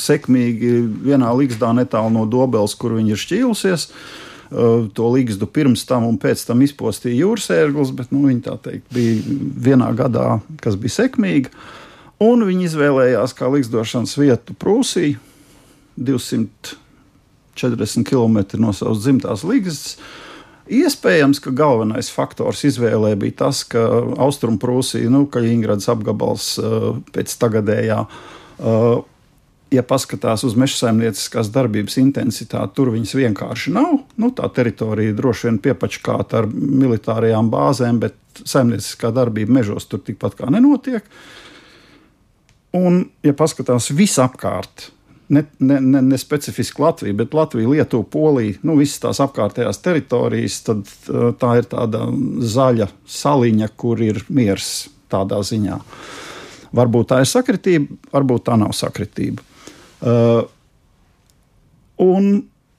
sekmīgi 0.00 0.76
vienā 1.08 1.32
līgzdā 1.36 1.72
netālu 1.76 2.14
no 2.14 2.26
Dobeles, 2.30 2.76
kur 2.78 2.96
viņa 2.98 3.16
ir 3.16 3.24
šķīlusies. 3.24 3.88
Eh, 4.52 4.84
to 4.92 5.08
līgstu 5.08 5.48
pirms 5.48 5.80
tam 5.88 6.04
un 6.04 6.18
pēc 6.20 6.44
tam 6.44 6.60
izpostīja 6.60 7.16
jūras 7.22 7.48
ērglis, 7.54 7.88
bet 7.96 8.10
nu, 8.12 8.28
viņa 8.28 8.56
teikt, 8.60 8.84
bija 8.92 9.16
vienā 9.68 9.88
gadā, 9.96 10.40
kas 10.60 10.76
bija 10.76 10.92
sekmīga. 10.98 11.48
Un 12.20 12.44
viņi 12.44 12.68
izvēlējās 12.68 13.32
kā 13.38 13.48
līgzdošanas 13.48 14.12
vietu 14.20 14.52
Prūsiju, 14.60 15.16
240 15.96 18.04
km 18.04 18.60
no 18.60 18.76
savas 18.76 19.00
dzimtās 19.06 19.40
līgstas. 19.48 19.96
Iespējams, 20.70 21.40
ka 21.42 21.50
galvenais 21.50 22.10
faktors 22.14 22.62
izvēlē 22.68 23.16
bija 23.18 23.40
tas, 23.46 23.64
ka 23.66 23.82
Austrumprūsija, 24.22 25.10
nu, 25.10 25.24
Kaļiņgrads 25.32 25.88
apgabals 25.90 26.52
eh, 26.62 26.84
pēc 27.14 27.34
tagadējā, 27.42 27.98
eh, 28.06 28.86
ja 29.72 29.82
paskatās 29.88 30.44
uz 30.46 30.54
meža 30.58 30.84
saimnieciskās 30.84 31.50
darbības 31.50 31.98
intensitāti, 32.02 32.76
tur 32.76 32.92
viņas 32.94 33.16
vienkārši 33.18 33.74
nav. 33.74 34.02
Nu, 34.20 34.30
tā 34.36 34.46
teritorija 34.54 35.16
droši 35.18 35.48
vien 35.48 35.60
piepačkāta 35.66 36.42
ar 36.42 36.50
militārajām 36.52 37.50
bāzēm, 37.50 37.98
bet 38.04 38.44
saimnieciskā 38.44 39.10
darbība 39.14 39.58
mežos 39.58 39.88
tur 39.90 40.04
tikpat 40.04 40.38
kā 40.38 40.50
nenotiek. 40.52 41.06
Un, 42.76 43.02
ja 43.26 43.34
paskatās 43.36 43.90
visapkārt, 43.92 44.92
ne, 45.32 45.44
ne, 45.58 45.80
ne, 45.80 46.02
ne 46.02 46.18
specifiski 46.18 46.82
Latvija, 46.82 47.16
bet 47.16 47.34
Latvija, 47.34 47.68
Lietuva, 47.68 48.04
Polija, 48.10 48.58
nu, 48.66 48.76
visas 48.80 49.00
tās 49.00 49.20
apkārtējās 49.24 49.80
teritorijas, 49.84 50.58
tad 50.66 50.82
uh, 50.84 51.30
tā 51.40 51.54
ir 51.60 51.68
tāda 51.70 52.04
zaļa 52.54 52.90
saliņa, 53.08 53.70
kur 53.80 54.02
ir 54.04 54.20
miers 54.28 54.72
tādā 55.12 55.40
ziņā. 55.44 55.78
Varbūt 56.76 57.10
tā 57.12 57.20
ir 57.22 57.28
sakritība, 57.28 57.98
varbūt 58.12 58.46
tā 58.48 58.56
nav 58.60 58.74
sakritība. 58.76 59.44
Uh, 60.02 60.44
un, 62.02 62.30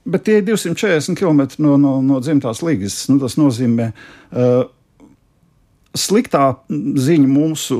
bet 0.05 0.25
tie 0.27 0.39
ir 0.41 0.47
240 0.47 1.17
km 1.17 1.43
no, 1.63 1.77
no, 1.81 1.95
no 2.05 2.21
dzimtās 2.21 2.61
līgas. 2.65 3.03
Nu, 3.09 3.17
tas 3.21 3.37
nozīmē, 3.39 3.89
uh, 3.93 4.65
sliktā 5.97 6.51
ziņa 6.69 7.29
mūsu 7.29 7.79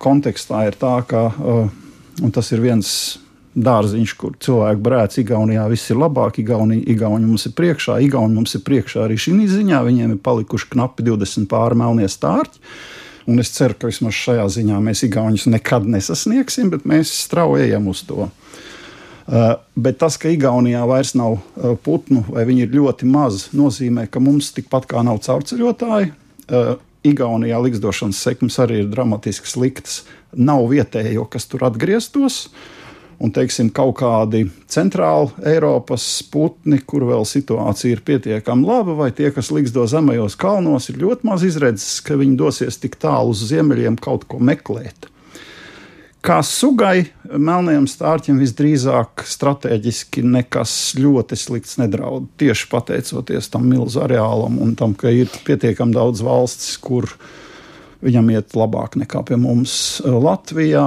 kontekstā 0.00 0.66
ir 0.68 0.80
tā, 0.80 0.94
ka, 1.08 1.26
uh, 1.32 1.68
un 2.22 2.32
tas 2.34 2.52
ir 2.52 2.64
viens 2.64 2.94
dārziņš, 3.54 4.14
kur 4.16 4.34
cilvēki 4.40 4.82
brēc. 4.84 5.18
Igaunijā 5.22 5.66
viss 5.70 5.92
ir 5.92 6.00
labāk, 6.00 6.40
Igauni, 6.40 6.80
Igauni 6.88 7.28
mums 7.28 7.46
ir 7.48 7.54
priekšā, 7.58 7.98
Igauni 8.06 8.38
mums 8.38 8.56
ir 8.56 8.64
priekšā 8.64 9.04
arī 9.06 9.18
šī 9.20 9.36
ziņā. 9.50 9.82
Viņiem 9.86 10.14
ir 10.14 10.20
palikuši 10.24 10.70
knapi 10.72 11.04
20 11.06 11.48
pāri 11.50 11.78
melnie 11.82 12.08
stārķi. 12.08 12.62
Un 13.30 13.38
es 13.38 13.52
ceru, 13.54 13.76
ka 13.78 13.90
vismaz 13.90 14.16
šajā 14.18 14.48
ziņā 14.56 14.80
mēs 14.82 15.04
Igaunus 15.06 15.46
nekad 15.46 15.86
nesasniegsim, 15.86 16.72
bet 16.72 16.88
mēs 16.88 17.12
straujam 17.22 17.86
uz 17.92 18.02
to. 18.08 18.28
Uh, 19.22 19.52
bet 19.78 20.00
tas, 20.00 20.16
ka 20.18 20.32
Igaunijā 20.32 20.82
vairs 20.88 21.12
nav 21.14 21.36
uh, 21.36 21.76
putnu 21.78 22.24
vai 22.26 22.42
viņi 22.48 22.64
ir 22.66 22.72
ļoti 22.74 23.06
maz, 23.06 23.46
nozīmē, 23.54 24.08
ka 24.10 24.18
mums 24.18 24.50
tikpat 24.56 24.88
kā 24.90 25.04
nav 25.06 25.20
caurceļotāji. 25.22 26.10
Uh, 26.48 26.74
Igaunijā 27.06 27.60
likstošanas 27.62 28.18
sekmes 28.18 28.58
arī 28.62 28.82
ir 28.82 28.90
dramatiski 28.90 29.46
sliktas. 29.50 30.02
Nav 30.34 30.64
vietējo, 30.70 31.28
kas 31.30 31.46
tur 31.50 31.62
atgrieztos. 31.68 32.48
Uh, 32.48 32.81
un 33.20 33.32
teiksim, 33.34 33.70
kaut 33.74 33.96
kādi 34.00 34.46
centrāli 34.70 35.32
Eiropas 35.52 36.04
putni, 36.32 36.80
kur 36.86 37.06
vēl 37.08 37.26
situācija 37.28 37.96
ir 37.96 38.04
pietiekami 38.06 38.68
laba, 38.68 38.96
vai 39.04 39.10
tie, 39.16 39.30
kas 39.34 39.52
ligzdo 39.54 39.84
zemajos 39.90 40.38
kalnos, 40.40 40.88
ir 40.88 41.00
ļoti 41.02 41.28
maz 41.28 41.46
izredzes, 41.46 42.00
ka 42.04 42.18
viņi 42.20 42.38
dosies 42.40 42.80
tik 42.82 42.96
tālu 43.02 43.34
uz 43.34 43.44
ziemeļiem 43.50 43.98
kaut 44.02 44.28
ko 44.30 44.40
meklēt. 44.42 45.12
Kā 46.22 46.36
sugai, 46.46 47.08
melnajam 47.26 47.88
stārķim 47.90 48.36
visdrīzāk 48.38 49.24
strateģiski 49.26 50.22
nekas 50.22 50.72
ļoti 50.94 51.34
slikts 51.34 51.80
nedraud. 51.80 52.28
Tieši 52.38 52.68
pateicoties 52.70 53.50
tam 53.50 53.66
milzu 53.66 54.04
areālam 54.04 54.60
un 54.62 54.76
tam, 54.78 54.94
ka 54.94 55.10
ir 55.10 55.32
pietiekami 55.42 55.96
daudz 55.96 56.22
valstis, 56.22 56.76
kur 56.78 57.10
viņam 58.06 58.30
iet 58.36 58.54
labāk 58.54 58.94
nekā 59.02 59.24
pie 59.26 59.40
mums 59.42 59.74
Latvijā. 60.06 60.86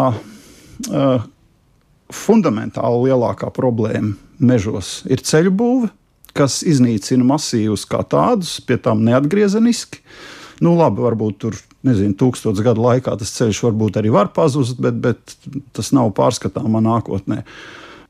Fundamentāli 2.14 3.10
lielākā 3.10 3.50
problēma 3.54 4.14
mežos 4.38 5.00
ir 5.10 5.24
ceļu 5.26 5.54
būve, 5.58 5.90
kas 6.36 6.60
iznīcina 6.68 7.26
masīvus 7.26 7.86
kā 7.90 8.04
tādus, 8.06 8.60
pie 8.62 8.78
tam 8.82 9.06
neatgriezeniski. 9.08 10.04
Nu, 10.64 10.76
labi, 10.78 11.04
varbūt 11.04 11.40
tur, 11.42 11.58
nezinu, 11.88 12.16
tūkstotis 12.20 12.64
gadu 12.64 12.84
laikā 12.86 13.16
tas 13.20 13.34
ceļš 13.36 13.64
varbūt 13.66 14.00
arī 14.00 14.12
var 14.14 14.30
pazust, 14.36 14.78
bet, 14.82 15.00
bet 15.04 15.36
tas 15.76 15.92
nav 15.96 16.14
pārskatāmā 16.16 16.84
nākotnē. 16.86 17.42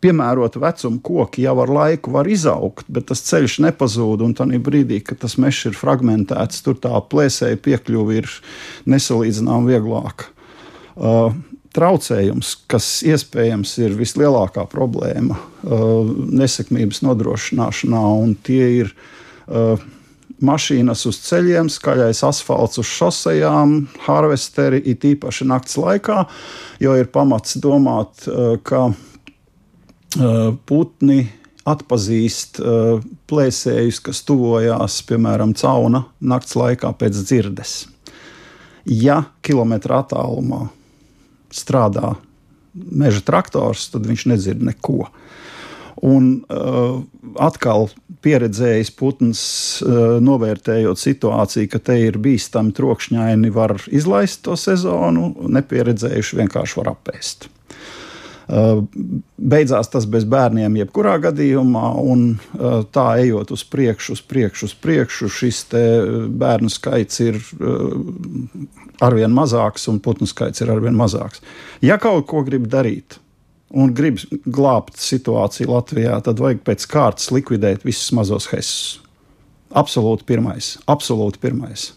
Piemērota 0.04 0.60
vecuma 0.62 1.00
koki 1.02 1.46
jau 1.46 1.56
ar 1.64 1.72
laiku 1.72 2.12
var 2.14 2.28
izaugt, 2.30 2.86
bet 2.92 3.08
tas 3.10 3.24
ceļš 3.26 3.58
nepazūd. 3.66 4.22
Un 4.22 4.36
tādā 4.38 4.60
brīdī, 4.62 5.00
kad 5.06 5.24
tas 5.24 5.40
mežs 5.42 5.72
ir 5.72 5.78
fragmentēts, 5.78 6.62
tur 6.66 6.78
tā 6.82 6.94
plēsēja 7.10 7.58
piekļuve 7.66 8.20
ir 8.20 8.30
nesalīdzināmāk 8.92 9.72
vieglāka. 9.72 10.30
Uh, 10.96 11.34
traucējums, 11.76 12.54
kas 12.72 12.88
iespējams 13.06 13.76
ir 13.84 13.98
vislielākā 14.00 14.66
problēma 14.72 15.38
uh, 15.38 16.08
nesekmības 16.40 17.04
nodrošināšanā, 17.06 18.04
un 18.24 18.36
tie 18.46 18.64
ir 18.80 18.92
uh, 18.94 19.82
mašīnas 20.46 21.06
uz 21.10 21.20
ceļiem, 21.26 21.70
skaļais 21.72 22.24
asfalts 22.28 22.80
uz 22.82 22.92
šosejām, 22.92 23.78
harvesteri 24.08 24.82
it 24.88 25.06
īpaši 25.08 25.48
naktas 25.52 25.78
laikā, 25.80 26.26
jo 26.84 26.96
ir 27.00 27.12
pamats 27.12 27.60
domāt, 27.64 28.28
uh, 28.28 28.56
ka 28.64 28.90
putni 30.70 31.26
atpazīst 31.68 32.62
plēsējus, 33.28 33.98
kas 34.06 34.22
tuvojās, 34.24 35.02
piemēram, 35.10 35.52
cauna 35.60 36.06
naktas 36.24 36.56
laikā 36.56 36.94
pēc 36.96 37.20
dzirdes. 37.20 37.74
Ja 38.88 39.18
kilometra 39.44 40.00
attālumā 40.06 40.70
strādā 41.56 42.16
meža 42.76 43.24
traktors, 43.26 43.90
tad 43.94 44.08
viņš 44.10 44.28
nedzird 44.34 44.64
neko. 44.66 45.06
Un 46.06 46.44
uh, 46.52 47.00
atkal 47.40 47.88
pieredzējis 48.26 48.92
putns, 49.00 49.42
uh, 49.86 50.18
novērtējot 50.24 51.00
situāciju, 51.00 51.72
ka 51.72 51.80
te 51.80 51.96
ir 52.10 52.20
bīstami 52.22 52.76
trokšņaini, 52.76 53.52
var 53.56 53.78
izlaist 53.88 54.44
to 54.46 54.58
sezonu, 54.60 55.32
nepieredzējuši 55.56 56.42
vienkārši 56.42 56.82
var 56.82 56.92
apēst. 56.98 57.48
Uh, 58.46 58.84
beidzās 59.42 59.88
tas 59.90 60.06
bez 60.06 60.28
bērniem, 60.30 60.76
jebkurā 60.84 61.16
gadījumā, 61.24 61.88
un 61.98 62.28
uh, 62.36 62.84
tā 62.94 63.08
ejot 63.24 63.56
uz 63.56 63.64
priekšu, 63.66 64.20
uz 64.20 64.22
priekšu, 64.22 64.68
uz 64.68 64.76
priekšu, 64.84 65.32
šis 65.32 65.64
bērnu 65.72 66.70
skaits 66.70 67.24
ir 67.26 67.40
uh, 67.40 68.84
arvien 69.04 69.34
mazāks 69.34 69.90
un 69.92 70.00
putnu 70.04 70.28
skaits 70.30 70.64
ir 70.64 70.72
arvien 70.72 70.96
mazāks. 70.98 71.44
Ja 71.84 71.98
kaut 72.02 72.28
ko 72.32 72.44
grib 72.48 72.68
darīt 72.72 73.20
un 73.76 73.92
grib 73.96 74.22
glābt 74.46 75.00
situāciju 75.02 75.74
Latvijā, 75.74 76.20
tad 76.24 76.40
vajag 76.40 76.64
pēc 76.68 76.88
kārtas 76.92 77.32
likvidēt 77.34 77.86
visus 77.88 78.14
mazos 78.16 78.48
hesus. 78.54 79.00
Absolūti 79.76 80.28
pirmais, 80.28 80.76
absolūti 80.88 81.42
pirmais. 81.42 81.90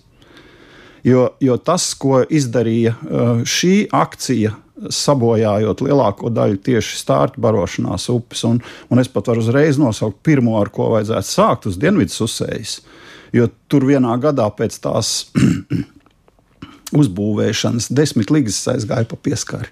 Jo, 1.07 1.29
jo 1.41 1.55
tas, 1.63 1.93
ko 1.95 2.25
izdarīja 2.25 2.97
uh, 2.97 3.45
šī 3.47 3.75
akcija, 3.95 4.57
sabojājot 4.95 5.83
lielāko 5.83 6.31
daļu 6.31 6.61
tieši 6.63 6.99
stārta 7.01 7.41
barošanās 7.43 8.09
upes, 8.15 8.45
un, 8.47 8.61
un 8.91 9.03
es 9.03 9.11
pat 9.11 9.31
varu 9.31 9.43
uzreiz 9.43 9.79
nosaukt 9.81 10.21
pirmo, 10.27 10.57
ar 10.61 10.71
ko 10.75 10.93
vajadzētu 10.95 11.29
sākt 11.29 11.69
uz 11.71 11.79
dienvidu 11.81 12.15
susējas, 12.15 12.79
jo 13.35 13.49
tur 13.71 13.87
vienā 13.89 14.15
gadā 14.23 14.47
pēc 14.55 14.79
tās 14.85 15.13
uzbūvēšanas 16.97 17.91
desmit 17.93 18.33
līgas 18.33 18.61
aizgāja 18.73 19.09
pa 19.09 19.19
pieskari. 19.21 19.71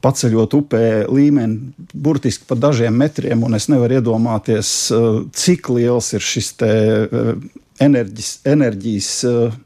Paceļot 0.00 0.54
upē 0.56 0.84
līmeni 1.12 1.74
burtiski 1.92 2.46
pa 2.48 2.56
dažiem 2.56 2.94
metriem, 2.96 3.42
un 3.44 3.58
es 3.58 3.68
nevaru 3.68 3.98
iedomāties, 3.98 4.70
eh, 4.96 5.08
cik 5.32 5.68
liels 5.76 6.12
ir 6.16 6.24
šis 6.24 6.54
eh, 6.64 7.34
enerģis, 7.84 8.30
enerģijas 8.48 9.12
eh, 9.28 9.58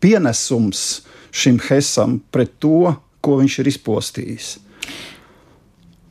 pienesums 0.00 1.02
šim 1.32 1.60
Hesam 1.68 2.20
pret 2.32 2.56
to, 2.58 2.94
ko 3.20 3.38
viņš 3.42 3.58
ir 3.60 3.72
izpostījis. 3.72 4.52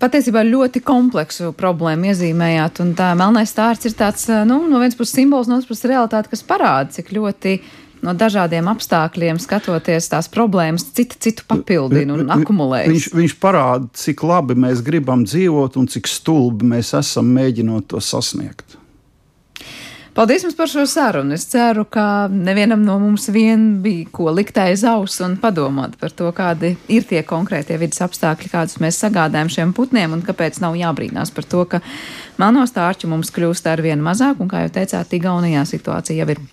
Patiesībā 0.01 0.41
ļoti 0.45 0.81
kompleksu 0.81 1.51
problēmu 1.53 2.09
iezīmējāt, 2.09 2.79
un 2.81 2.95
tā 2.97 3.11
melnais 3.17 3.51
stāsts 3.53 3.85
ir 3.85 3.93
tāds, 3.97 4.23
nu, 4.49 4.63
no 4.69 4.79
vienas 4.81 4.97
puses 4.97 5.13
simbols, 5.13 5.49
no 5.49 5.59
otras 5.59 5.69
puses 5.69 5.89
realitāte, 5.91 6.31
kas 6.31 6.41
parāda, 6.45 6.89
cik 6.95 7.11
ļoti 7.13 7.59
no 8.05 8.15
dažādiem 8.17 8.67
apstākļiem 8.71 9.39
skatoties 9.41 10.09
tās 10.11 10.29
problēmas, 10.31 10.87
citu, 10.95 11.19
citu 11.21 11.45
papildina 11.49 12.17
un 12.17 12.35
akumulē. 12.37 12.83
Viņš, 12.91 13.11
viņš 13.17 13.37
parāda, 13.41 13.89
cik 14.03 14.25
labi 14.27 14.57
mēs 14.59 14.83
gribam 14.85 15.25
dzīvot 15.27 15.79
un 15.81 15.89
cik 15.91 16.09
stulbi 16.09 16.69
mēs 16.75 16.93
esam 16.97 17.31
mēģinot 17.35 17.91
to 17.93 18.03
sasniegt. 18.03 18.77
Paldies 20.11 20.43
jums 20.43 20.57
par 20.59 20.67
šo 20.67 20.83
sarunu. 20.91 21.31
Es 21.37 21.45
ceru, 21.47 21.85
ka 21.87 22.27
nevienam 22.27 22.81
no 22.83 22.97
mums 22.99 23.29
vien 23.31 23.77
bija 23.83 24.09
ko 24.11 24.27
likt 24.35 24.57
aiz 24.59 24.83
auss 24.83 25.21
un 25.23 25.37
padomāt 25.39 25.95
par 26.01 26.11
to, 26.11 26.27
kādi 26.35 26.73
ir 26.91 27.07
tie 27.07 27.21
konkrētie 27.23 27.77
vidas 27.79 28.03
apstākļi, 28.03 28.51
kādus 28.51 28.81
mēs 28.83 28.99
sagādājam 28.99 29.53
šiem 29.55 29.71
putniem 29.77 30.11
un 30.17 30.25
kāpēc 30.27 30.59
nav 30.59 30.75
jābrīnās 30.75 31.31
par 31.31 31.47
to, 31.47 31.63
ka 31.63 31.79
melno 32.41 32.67
stārķu 32.67 33.07
mums 33.07 33.31
kļūst 33.31 33.71
ar 33.71 33.83
vien 33.85 34.03
mazāk 34.03 34.43
un, 34.43 34.51
kā 34.51 34.65
jau 34.65 34.73
teicāt, 34.81 35.15
Igaunijā 35.15 35.63
situācija 35.69 36.25
jau 36.25 36.35
ir 36.35 36.43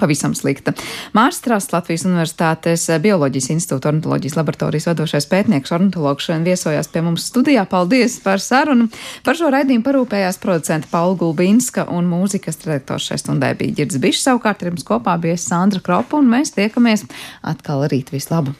Pavisam 0.00 0.32
slikta. 0.36 0.72
Mārs 1.16 1.40
Strāsts, 1.42 1.72
Latvijas 1.74 2.06
Universitātes 2.08 2.86
Bioloģijas 3.04 3.50
institūta 3.54 3.90
ornitoloģijas 3.90 4.38
laboratorijas 4.38 4.88
vadošais 4.88 5.28
pētnieks, 5.28 5.74
ornitologs 5.76 6.28
šodien 6.28 6.46
viesojās 6.48 6.88
pie 6.92 7.04
mums 7.04 7.28
studijā. 7.28 7.66
Paldies 7.68 8.16
par 8.24 8.40
sarunu. 8.42 8.88
Par 9.26 9.38
šo 9.38 9.52
raidījumu 9.52 9.84
parūpējās 9.86 10.40
producenta 10.42 10.90
Paula 10.92 11.18
Gulbinska 11.20 11.86
un 11.92 12.08
mūzikas 12.10 12.62
redaktors 12.64 13.10
šai 13.10 13.20
stundai 13.20 13.54
bija 13.58 13.82
Girds 13.82 14.00
Bišs. 14.02 14.24
Savukārt 14.26 14.64
ar 14.64 14.72
jums 14.72 14.88
kopā 14.88 15.18
bija 15.20 15.40
Sandra 15.40 15.84
Kropa 15.84 16.20
un 16.20 16.32
mēs 16.32 16.56
tiekamies 16.56 17.06
atkal 17.54 17.88
rīt. 17.92 18.14
Vislabāk! 18.16 18.56